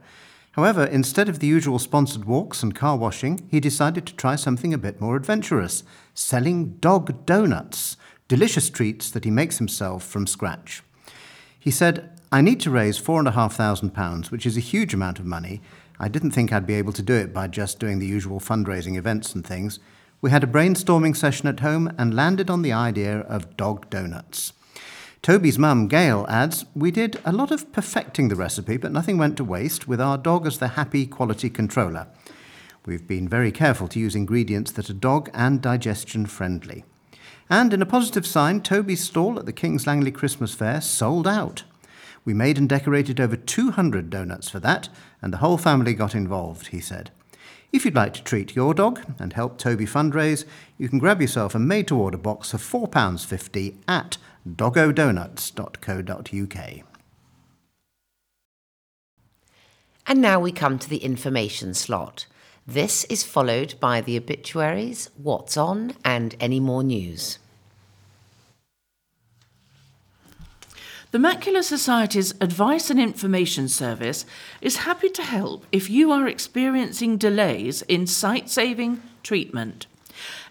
[0.54, 4.74] However, instead of the usual sponsored walks and car washing, he decided to try something
[4.74, 5.84] a bit more adventurous
[6.14, 7.96] selling dog donuts,
[8.28, 10.82] delicious treats that he makes himself from scratch.
[11.60, 15.62] He said, I need to raise £4,500, which is a huge amount of money.
[16.00, 18.98] I didn't think I'd be able to do it by just doing the usual fundraising
[18.98, 19.80] events and things.
[20.22, 24.52] We had a brainstorming session at home and landed on the idea of dog donuts.
[25.22, 29.38] Toby's mum, Gail, adds, We did a lot of perfecting the recipe, but nothing went
[29.38, 32.08] to waste, with our dog as the happy quality controller.
[32.86, 36.84] We've been very careful to use ingredients that are dog and digestion friendly.
[37.50, 41.64] And in a positive sign, Toby's stall at the King's Langley Christmas Fair sold out.
[42.26, 44.90] We made and decorated over 200 donuts for that,
[45.22, 47.12] and the whole family got involved, he said.
[47.72, 50.46] If you'd like to treat your dog and help Toby fundraise,
[50.78, 54.18] you can grab yourself a made to order box of £4.50 at
[54.48, 56.86] doggodonuts.co.uk.
[60.08, 62.26] And now we come to the information slot.
[62.66, 67.38] This is followed by the obituaries, what's on, and any more news.
[71.12, 74.28] The Macular Society's Advice and Information Service
[74.62, 79.88] is happy to help if you are experiencing delays in sight saving treatment.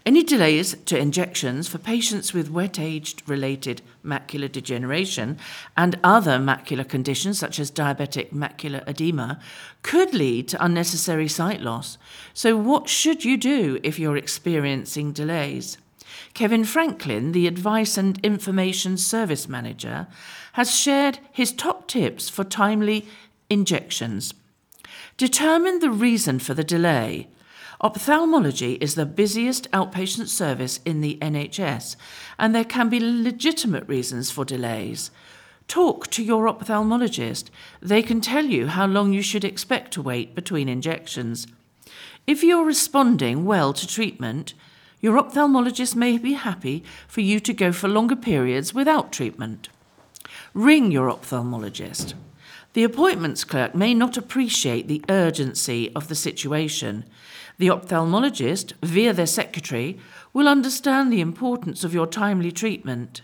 [0.05, 5.39] Any delays to injections for patients with wet age related macular degeneration
[5.77, 9.39] and other macular conditions such as diabetic macular edema
[9.83, 11.99] could lead to unnecessary sight loss.
[12.35, 15.79] So, what should you do if you're experiencing delays?
[16.35, 20.09] Kevin Franklin, the Advice and Information Service Manager,
[20.59, 23.07] has shared his top tips for timely
[23.49, 24.35] injections.
[25.17, 27.29] Determine the reason for the delay.
[27.81, 31.95] Ophthalmology is the busiest outpatient service in the NHS,
[32.41, 35.13] and there can be legitimate reasons for delays.
[35.69, 37.51] Talk to your ophthalmologist.
[37.81, 41.47] They can tell you how long you should expect to wait between injections.
[42.27, 44.55] If you're responding well to treatment,
[45.01, 49.69] your ophthalmologist may be happy for you to go for longer periods without treatment.
[50.59, 52.15] Ring your ophthalmologist.
[52.73, 57.05] The appointments clerk may not appreciate the urgency of the situation.
[57.59, 60.01] The ophthalmologist, via their secretary,
[60.33, 63.23] will understand the importance of your timely treatment.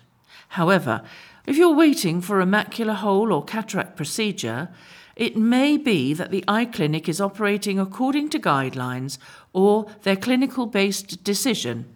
[0.51, 1.03] However,
[1.45, 4.69] if you're waiting for a macular hole or cataract procedure,
[5.17, 9.19] it may be that the eye clinic is operating according to guidelines
[9.53, 11.94] or their clinical based decision.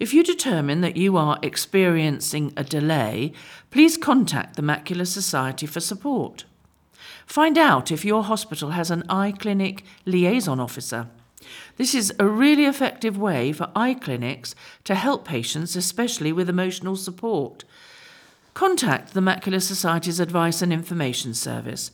[0.00, 3.34] If you determine that you are experiencing a delay,
[3.70, 6.46] please contact the Macular Society for support.
[7.26, 11.08] Find out if your hospital has an eye clinic liaison officer.
[11.76, 16.96] This is a really effective way for eye clinics to help patients, especially with emotional
[16.96, 17.64] support.
[18.54, 21.90] Contact the Macular Society's Advice and Information Service.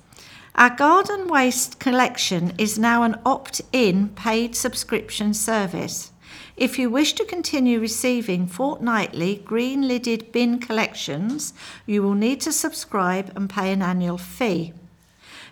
[0.58, 6.12] Our garden waste collection is now an opt in paid subscription service.
[6.56, 11.54] If you wish to continue receiving fortnightly green lidded bin collections,
[11.86, 14.74] you will need to subscribe and pay an annual fee.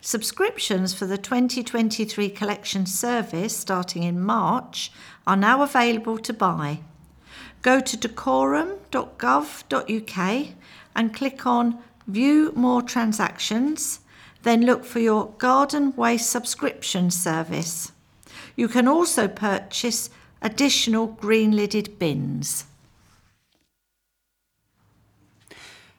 [0.02, 4.92] Subscriptions for the 2023 collection service starting in March
[5.28, 6.80] are now available to buy.
[7.62, 10.48] Go to dacorum.gov.uk
[10.96, 11.78] and click on
[12.08, 14.00] View More Transactions
[14.46, 17.92] then look for your garden waste subscription service.
[18.56, 20.10] You can also purchase
[20.42, 22.66] additional green lidded bins.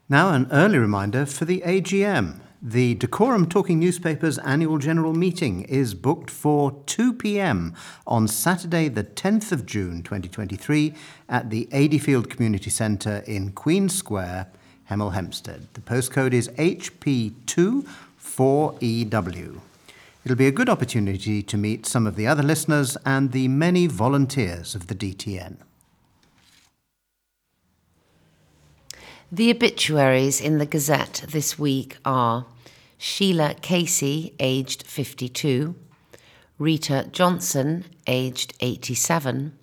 [0.09, 2.41] Now, an early reminder for the AGM.
[2.63, 7.75] The Dacorum Talking Newspapers annual general meeting is booked for 2 pm
[8.07, 10.95] on Saturday, the 10th of June 2023,
[11.29, 14.47] at the Adeyfield Community Centre in Queen Square,
[14.89, 15.67] Hemel Hempstead.
[15.75, 17.87] The postcode is HP2
[18.37, 19.61] 4EW.
[20.25, 23.87] It'll be a good opportunity to meet some of the other listeners and the many
[23.87, 25.57] volunteers of the DTN.
[29.33, 32.47] The obituaries in the Gazette this week are
[32.99, 35.75] Sheila Casey, aged 52,
[36.59, 39.59] Rita Johnson, aged 87,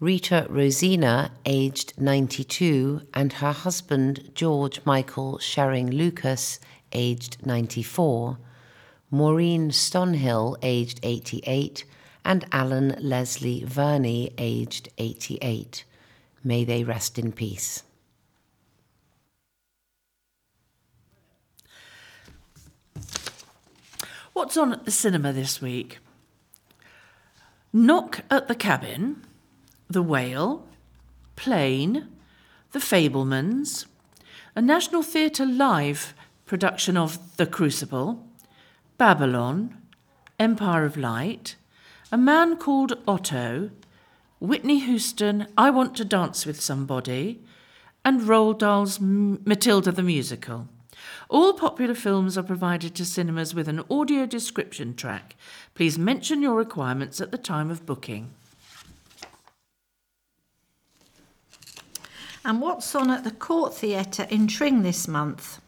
[0.00, 6.60] Rita Rosina, aged 92, and her husband George Michael Shering Lucas,
[6.94, 8.38] aged 94,
[9.10, 11.84] Maureen Stonhill, aged 88,
[12.24, 15.84] and Alan Leslie Verney, aged 88.
[16.42, 17.82] May they rest in peace.
[24.32, 25.98] What's on at the cinema this week?
[27.72, 29.22] Knock at the Cabin,
[29.88, 30.66] The Whale,
[31.36, 32.08] Plane,
[32.72, 33.86] The Fabelmans,
[34.56, 36.14] a National Theatre Live
[36.46, 38.26] production of The Crucible,
[38.98, 39.76] Babylon,
[40.38, 41.56] Empire of Light,
[42.12, 43.70] A Man Called Otto,
[44.40, 47.42] Whitney Houston, I Want to Dance with Somebody,
[48.04, 50.68] and Roald Dahl's Matilda the Musical.
[51.30, 55.36] All popular films are provided to cinemas with an audio description track.
[55.74, 58.30] Please mention your requirements at the time of booking.
[62.44, 65.60] And what's on at the Court Theatre in Tring this month?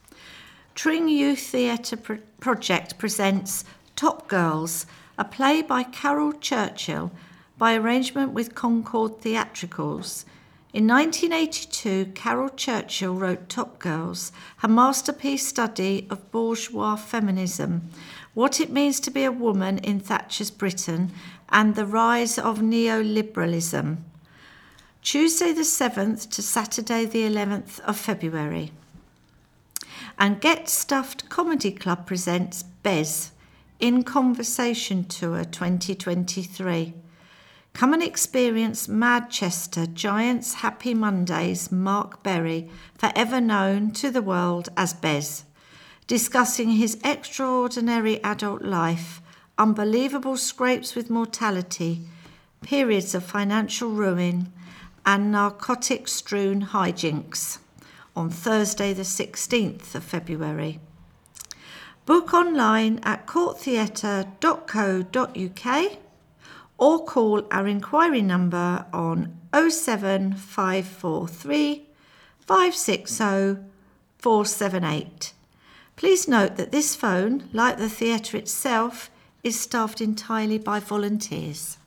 [0.77, 3.65] Tring Youth Theatre Pro- Project presents
[3.97, 4.85] Top Girls,
[5.17, 7.11] a play by Caryl Churchill
[7.57, 10.27] by arrangement with Concord Theatricals.
[10.75, 17.89] In 1982, Caryl Churchill wrote Top Girls, her masterpiece study of bourgeois feminism,
[18.35, 21.11] what it means to be a woman in Thatcher's Britain,
[21.49, 23.97] and the rise of neoliberalism.
[25.01, 28.73] Tuesday the 7th to Saturday the 11th of February.
[30.19, 33.33] And Get Stuffed Comedy Club presents Bez
[33.79, 36.95] in Conversation Tour 2023.
[37.75, 44.95] Come and experience Madchester Giants Happy Mondays Mark Berry, forever known to the world as
[44.95, 45.45] Bez,
[46.07, 49.21] discussing his extraordinary adult life,
[49.59, 52.01] unbelievable scrapes with mortality,
[52.63, 54.51] periods of financial ruin,
[55.05, 57.59] and narcotic strewn hijinks
[58.17, 60.81] on Thursday, the 16th of February.
[62.07, 65.99] Book online at courttheatre.co.uk
[66.79, 71.89] or call our inquiry number on 07543
[72.41, 73.63] 560
[74.19, 75.33] 478.
[75.97, 79.11] Please note that this phone, like the theatre itself,
[79.43, 81.79] is staffed entirely by volunteers.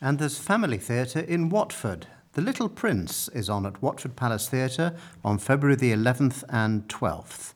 [0.00, 2.06] And there's family theatre in Watford.
[2.34, 7.52] The Little Prince is on at Watford Palace Theatre on February the 11th and 12th.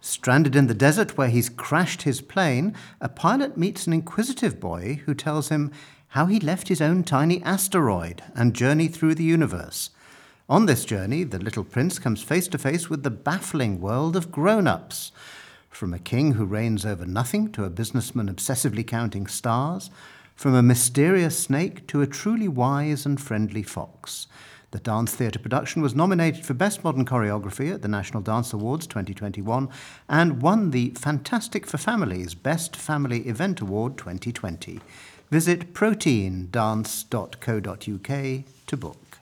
[0.00, 5.00] Stranded in the desert where he's crashed his plane, a pilot meets an inquisitive boy
[5.06, 5.72] who tells him
[6.10, 9.90] how he left his own tiny asteroid and journey through the universe.
[10.48, 14.30] On this journey, the little prince comes face to face with the baffling world of
[14.30, 15.10] grown ups.
[15.68, 19.90] From a king who reigns over nothing to a businessman obsessively counting stars,
[20.42, 24.26] from a mysterious snake to a truly wise and friendly fox.
[24.72, 28.88] The dance theatre production was nominated for Best Modern Choreography at the National Dance Awards
[28.88, 29.68] 2021
[30.08, 34.80] and won the Fantastic for Families Best Family Event Award 2020.
[35.30, 39.18] Visit proteindance.co.uk to book.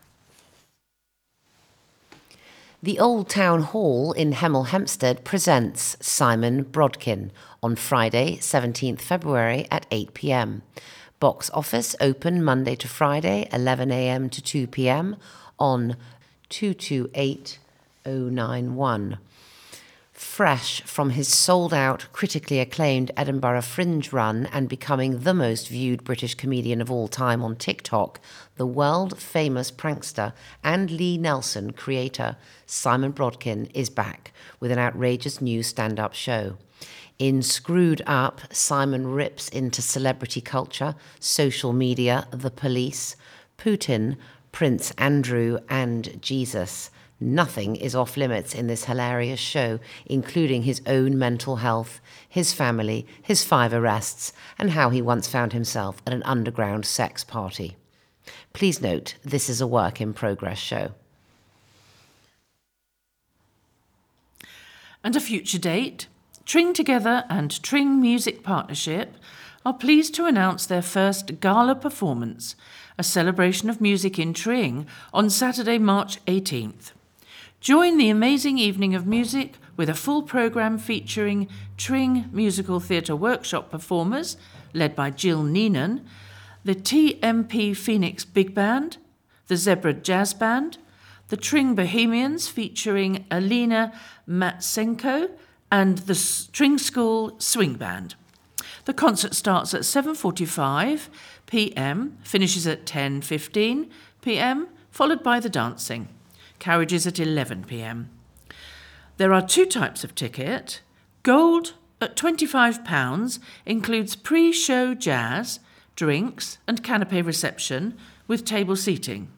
[2.83, 7.29] The Old Town Hall in Hemel Hempstead presents Simon Brodkin
[7.63, 10.63] on Friday, 17th February at 8 pm.
[11.21, 15.19] Box office open Monday to Friday, 11am to 2pm
[15.59, 15.97] on
[16.49, 19.19] 228091.
[20.13, 26.05] Fresh from his sold out, critically acclaimed Edinburgh Fringe run and becoming the most viewed
[26.05, 28.19] British comedian of all time on TikTok,
[28.57, 30.33] the world famous prankster
[30.65, 36.57] and Lee Nelson creator Simon Brodkin is back with an outrageous new stand up show.
[37.21, 43.15] In Screwed Up, Simon rips into celebrity culture, social media, the police,
[43.59, 44.17] Putin,
[44.53, 46.91] Prince Andrew, and Jesus.
[47.21, 53.07] Nothing is off limits in this hilarious show, including his own mental health, his family,
[53.21, 57.77] his five arrests, and how he once found himself at an underground sex party.
[58.55, 60.93] Please note, this is a work in progress show.
[65.05, 66.07] And a future date
[66.51, 69.15] Tring Together and Tring Music Partnership
[69.65, 72.57] are pleased to announce their first gala performance
[72.99, 74.85] a celebration of music in Tring
[75.15, 76.91] on Saturday, March 18th.
[77.61, 83.71] Join the amazing evening of music with a full programme featuring Tring Musical Theatre Workshop
[83.71, 84.37] performers,
[84.75, 86.05] led by Jill Neenan,
[86.65, 88.97] the TMP Phoenix Big Band,
[89.47, 90.79] the Zebra Jazz Band,
[91.29, 93.93] the Tring Bohemians featuring Alina
[94.29, 95.31] Matsenko,
[95.71, 98.15] and the Tring School Swing Band.
[98.85, 101.09] The concert starts at 7:45
[101.47, 103.89] p.m., finishes at 10:15
[104.23, 106.09] p.m., followed by the dancing.
[106.59, 108.11] Carriages at 11 p.m.
[109.17, 110.81] There are two types of ticket.
[111.23, 115.61] Gold at £25 includes pre show jazz,
[115.95, 119.29] drinks, and canapé reception with table seating.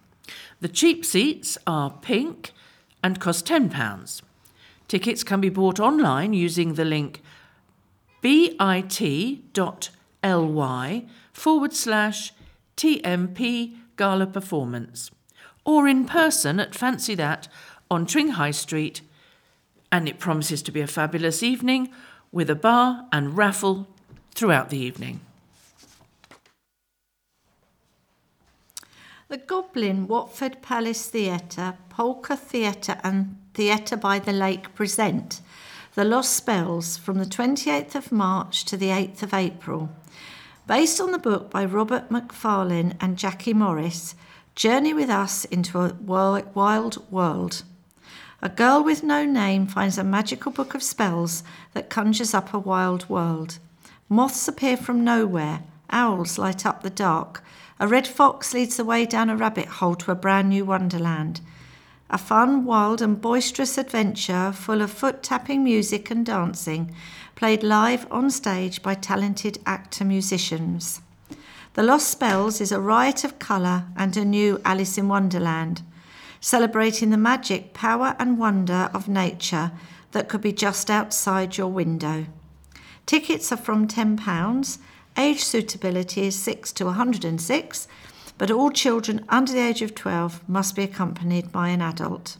[0.60, 2.52] The cheap seats are pink
[3.02, 4.22] and cost £10.
[4.92, 7.22] Tickets can be bought online using the link
[8.20, 8.66] bit.ly
[11.32, 12.34] forward slash
[12.76, 15.10] TMP Gala Performance
[15.64, 17.48] or in person at Fancy That
[17.90, 19.00] on Tring High Street.
[19.90, 21.88] And it promises to be a fabulous evening
[22.30, 23.88] with a bar and raffle
[24.34, 25.20] throughout the evening.
[29.28, 35.42] The Goblin Watford Palace Theatre, Polka Theatre, and Theatre by the Lake present
[35.94, 39.90] The Lost Spells from the 28th of March to the 8th of April.
[40.66, 44.14] Based on the book by Robert Macfarlane and Jackie Morris,
[44.54, 47.62] journey with us into a wild world.
[48.40, 51.44] A girl with no name finds a magical book of spells
[51.74, 53.58] that conjures up a wild world.
[54.08, 57.44] Moths appear from nowhere, owls light up the dark,
[57.78, 61.42] a red fox leads the way down a rabbit hole to a brand new wonderland.
[62.14, 66.94] A fun, wild, and boisterous adventure full of foot tapping music and dancing,
[67.36, 71.00] played live on stage by talented actor musicians.
[71.72, 75.80] The Lost Spells is a riot of colour and a new Alice in Wonderland,
[76.38, 79.72] celebrating the magic, power, and wonder of nature
[80.10, 82.26] that could be just outside your window.
[83.06, 84.78] Tickets are from £10.
[85.16, 87.88] Age suitability is 6 to 106,
[88.42, 92.38] but all children under the age of 12 must be accompanied by an adult.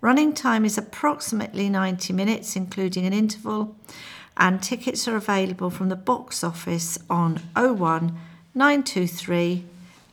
[0.00, 3.76] Running time is approximately 90 minutes, including an interval,
[4.36, 8.18] and tickets are available from the box office on 01
[8.52, 9.64] 923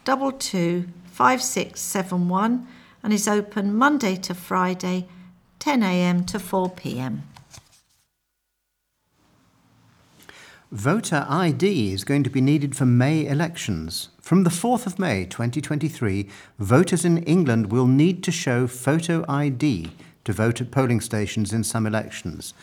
[0.06, 2.68] 5671
[3.02, 5.08] and is open Monday to Friday,
[5.60, 7.22] 10am to 4pm.
[10.72, 14.10] Voter ID is going to be needed for May elections.
[14.22, 19.92] From the 4th of May 2023, voters in England will need to show photo ID
[20.24, 22.54] to vote at polling stations in some elections.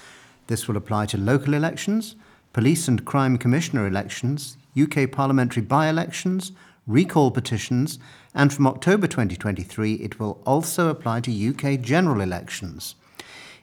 [0.46, 2.14] This will apply to local elections,
[2.52, 6.52] police and crime commissioner elections, UK parliamentary by elections,
[6.86, 7.98] recall petitions,
[8.34, 12.94] and from October 2023, it will also apply to UK general elections.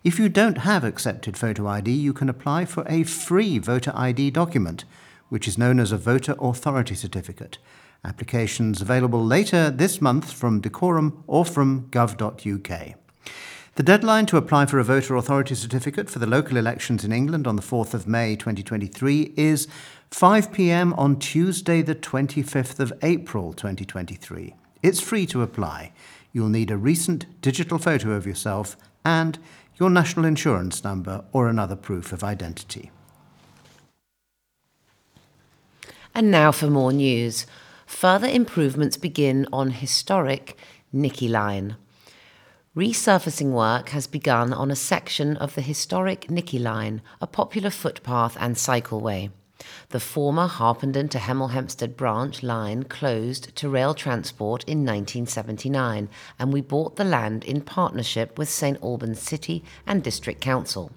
[0.04, 4.30] If you don't have accepted photo ID, you can apply for a free voter ID
[4.30, 4.84] document,
[5.30, 7.58] which is known as a voter authority certificate.
[8.06, 12.95] Applications available later this month from Dacorum or from gov.uk.
[13.76, 17.47] The deadline to apply for a voter authority certificate for the local elections in England
[17.47, 19.68] on the 4th of May 2023 is
[20.12, 24.53] 5 pm on Tuesday, the 25th of April 2023.
[24.84, 25.91] It's free to apply.
[26.32, 29.39] You'll need a recent digital photo of yourself and
[29.78, 32.91] your national insurance number, or another proof of identity.
[36.14, 37.45] And now for more news.
[37.86, 40.58] Further improvements begin on historic
[40.92, 41.76] Nicky Line.
[42.76, 48.36] Resurfacing work has begun on a section of the historic Nicky Line, a popular footpath
[48.40, 49.30] and cycleway.
[49.90, 56.52] The former Harpenden to Hemel Hempstead branch line closed to rail transport in 1979, and
[56.52, 60.92] we bought the land in partnership with St Albans City and District Council.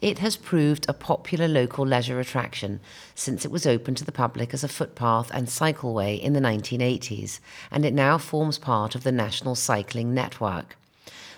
[0.00, 2.80] It has proved a popular local leisure attraction
[3.14, 7.40] since it was opened to the public as a footpath and cycleway in the 1980s,
[7.70, 10.76] and it now forms part of the National Cycling Network.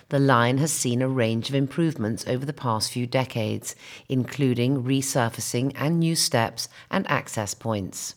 [0.08, 3.76] The line has seen a range of improvements over the past few decades,
[4.08, 8.14] including resurfacing and new steps and access points.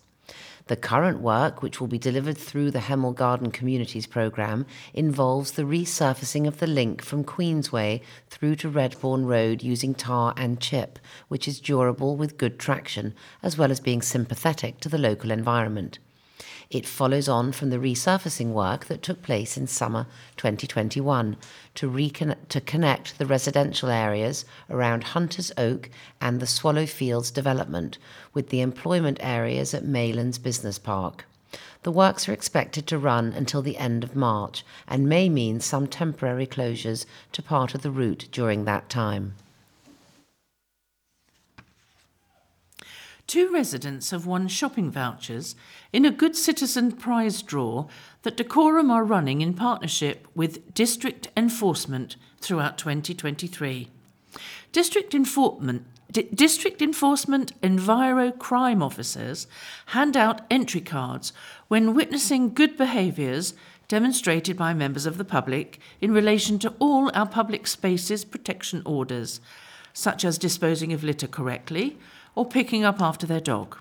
[0.71, 5.63] The current work, which will be delivered through the Hemel Garden Communities programme, involves the
[5.63, 7.99] resurfacing of the link from Queensway
[8.29, 10.97] through to Redbourn Road using tar and chip,
[11.27, 13.13] which is durable with good traction,
[13.43, 15.99] as well as being sympathetic to the local environment.
[16.71, 20.07] It follows on from the resurfacing work that took place in summer
[20.37, 21.35] 2021
[21.75, 25.89] to, reconnect, to connect the residential areas around Hunters Oak
[26.21, 27.97] and the Swallow Fields development
[28.33, 31.25] with the employment areas at Maylands Business Park.
[31.83, 35.87] The works are expected to run until the end of March and may mean some
[35.87, 39.33] temporary closures to part of the route during that time.
[43.31, 45.55] Two residents have won shopping vouchers
[45.93, 47.87] in a Good Citizen prize draw
[48.23, 53.89] that Dacorum are running in partnership with District Enforcement throughout 2023.
[54.71, 59.47] District Enforcement D- District Enforcement Enviro Crime Officers
[59.87, 61.31] hand out entry cards
[61.67, 63.53] when witnessing good behaviours
[63.87, 69.39] demonstrated by members of the public in relation to all our public spaces protection orders
[69.93, 71.97] such as disposing of litter correctly
[72.35, 73.77] or picking up after their dog.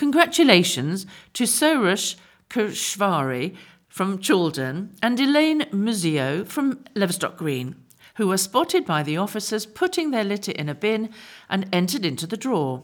[0.00, 2.16] Congratulations to Sorush
[2.48, 3.54] Kushvari
[3.86, 7.76] from Chaulden and Elaine Muzio from Leverstock Green,
[8.14, 11.10] who were spotted by the officers putting their litter in a bin
[11.50, 12.80] and entered into the draw.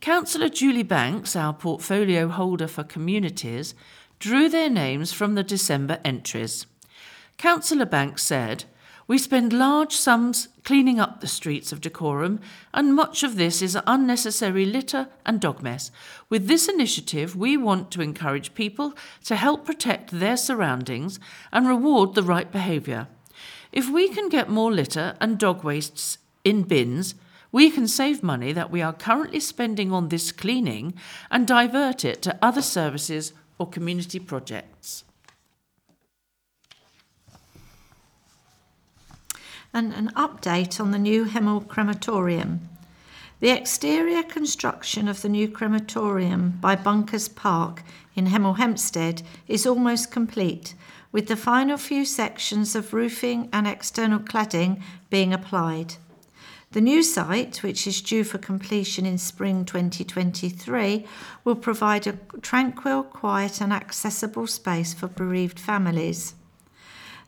[0.00, 3.76] Councillor Julie Banks, our portfolio holder for communities,
[4.18, 6.66] drew their names from the December entries.
[7.36, 8.64] Councillor Banks said,
[9.08, 12.40] we spend large sums cleaning up the streets of Dacorum,
[12.74, 15.90] and much of this is unnecessary litter and dog mess.
[16.28, 18.92] With this initiative, we want to encourage people
[19.24, 21.18] to help protect their surroundings
[21.50, 23.08] and reward the right behaviour.
[23.72, 27.14] If we can get more litter and dog wastes in bins,
[27.50, 30.92] we can save money that we are currently spending on this cleaning
[31.30, 35.04] and divert it to other services or community projects.
[39.72, 42.68] And an update on the new Hemel crematorium.
[43.40, 47.84] The exterior construction of the new crematorium by Bunkers Park
[48.16, 50.74] in Hemel Hempstead is almost complete,
[51.12, 55.94] with the final few sections of roofing and external cladding being applied.
[56.72, 61.06] The new site, which is due for completion in spring 2023,
[61.44, 66.34] will provide a tranquil, quiet, and accessible space for bereaved families.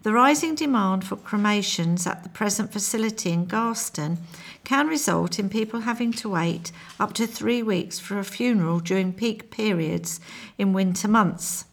[0.03, 4.17] The rising demand for cremations at the present facility in Garston
[4.65, 9.13] can result in people having to wait up to three weeks for a funeral during
[9.13, 10.19] peak periods
[10.57, 11.67] in winter months.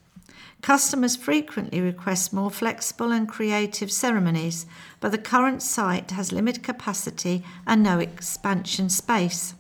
[0.62, 4.66] Customers frequently request more flexible and creative ceremonies,
[5.00, 9.54] but the current site has limited capacity and no expansion space.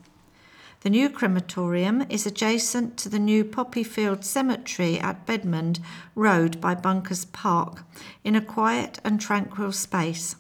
[0.82, 5.80] The new crematorium is adjacent to the new Poppyfield Cemetery at Bedmond
[6.14, 7.84] Road by Bunkers Park
[8.24, 10.36] in a quiet and tranquil space.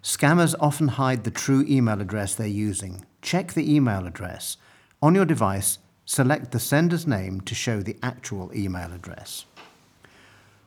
[0.02, 3.04] Scammers often hide the true email address they're using.
[3.20, 4.56] Check the email address.
[5.02, 5.78] On your device,
[6.08, 9.44] select the sender's name to show the actual email address.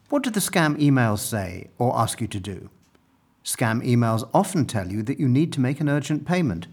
[0.09, 2.69] What do the scam emails say or ask you to do?
[3.43, 6.67] Scam emails often tell you that you need to make an urgent payment.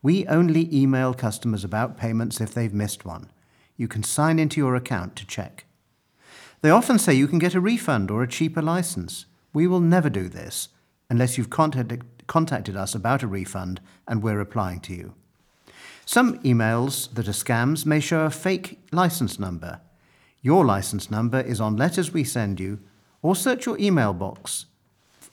[0.00, 3.30] We only email customers about payments if they've missed one.
[3.76, 5.66] You can sign into your account to check.
[6.62, 9.26] They often say you can get a refund or a cheaper license.
[9.52, 10.68] We will never do this
[11.10, 15.14] unless you've contacted, us about a refund and we're replying to you.
[16.06, 19.80] Some emails that are scams may show a fake license number.
[20.42, 22.78] Your license number is on letters we send you,
[23.22, 24.66] or search your email box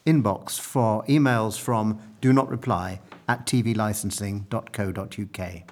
[0.05, 5.63] inbox for emails from do not reply at tvlicensing.co.uk.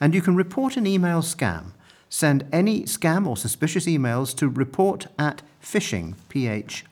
[0.00, 1.72] And you can report an email scam.
[2.08, 6.82] Send any scam or suspicious emails to report at phishing, P-H-I-S-H-I-N-G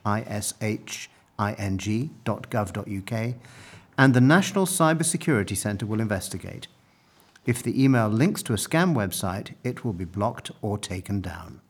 [2.24, 3.34] dot gov.uk,
[3.98, 6.68] and the National Cyber Security Centre will investigate.
[7.46, 11.60] If the email links to a scam website, it will be blocked or taken down.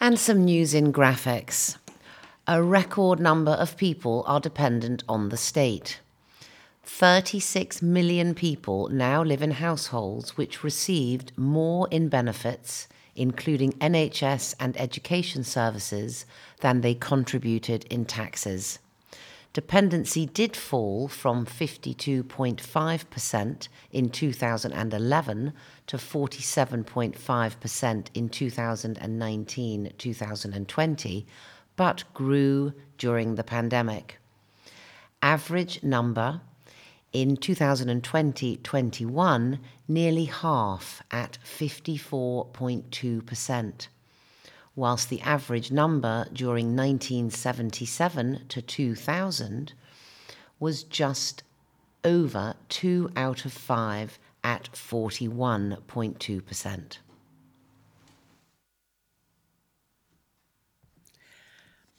[0.00, 1.76] And some news in graphics.
[2.46, 6.00] A record number of people are dependent on the state.
[6.84, 12.86] 36 million people now live in households which received more in benefits,
[13.16, 16.24] including NHS and education services,
[16.60, 18.78] than they contributed in taxes
[19.58, 25.52] dependency did fall from 52.5% in 2011
[25.88, 31.26] to 47.5% in 2019 2020,
[31.74, 34.20] but grew during the pandemic.
[35.22, 36.40] Average number
[37.12, 43.88] In 2020 21, nearly half at 54.2%,
[44.78, 49.72] whilst the average number during 1977 to 2000
[50.60, 51.42] was just
[52.04, 56.98] over 2 out of 5 at 41.2%.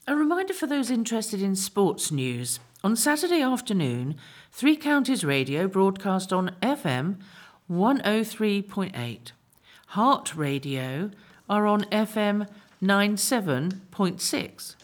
[0.07, 2.61] A reminder for those interested in sports news.
[2.81, 4.15] On Saturday afternoon,
[4.53, 7.17] Three Counties Radio broadcast on FM
[7.69, 9.31] 103.8.
[9.87, 11.11] Heart Radio
[11.49, 12.47] are on FM
[12.81, 14.75] 97.6.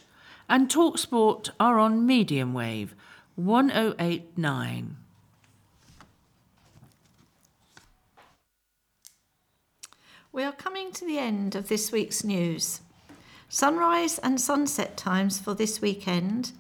[0.48, 2.94] And Talksport are on medium wave
[3.36, 4.98] 1089.
[10.32, 12.82] We are coming to the end of this week's news.
[13.48, 16.52] Sunrise and sunset times for this weekend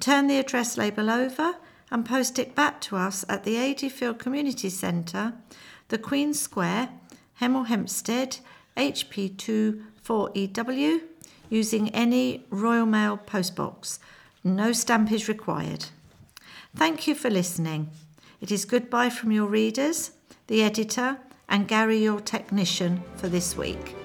[0.00, 1.56] Turn the address label over
[1.90, 5.34] and post it back to us at the Adeyfield Community Centre,
[5.92, 6.88] the Queen Square,
[7.38, 8.38] Hemel Hempstead,
[8.78, 11.02] HP2 4EW,
[11.50, 13.98] using any Royal Mail postbox.
[14.42, 15.84] No stamp is required.
[16.74, 17.90] Thank you for listening.
[18.40, 20.12] It is goodbye from your readers,
[20.46, 24.01] the editor, and Gary, your technician, for this week.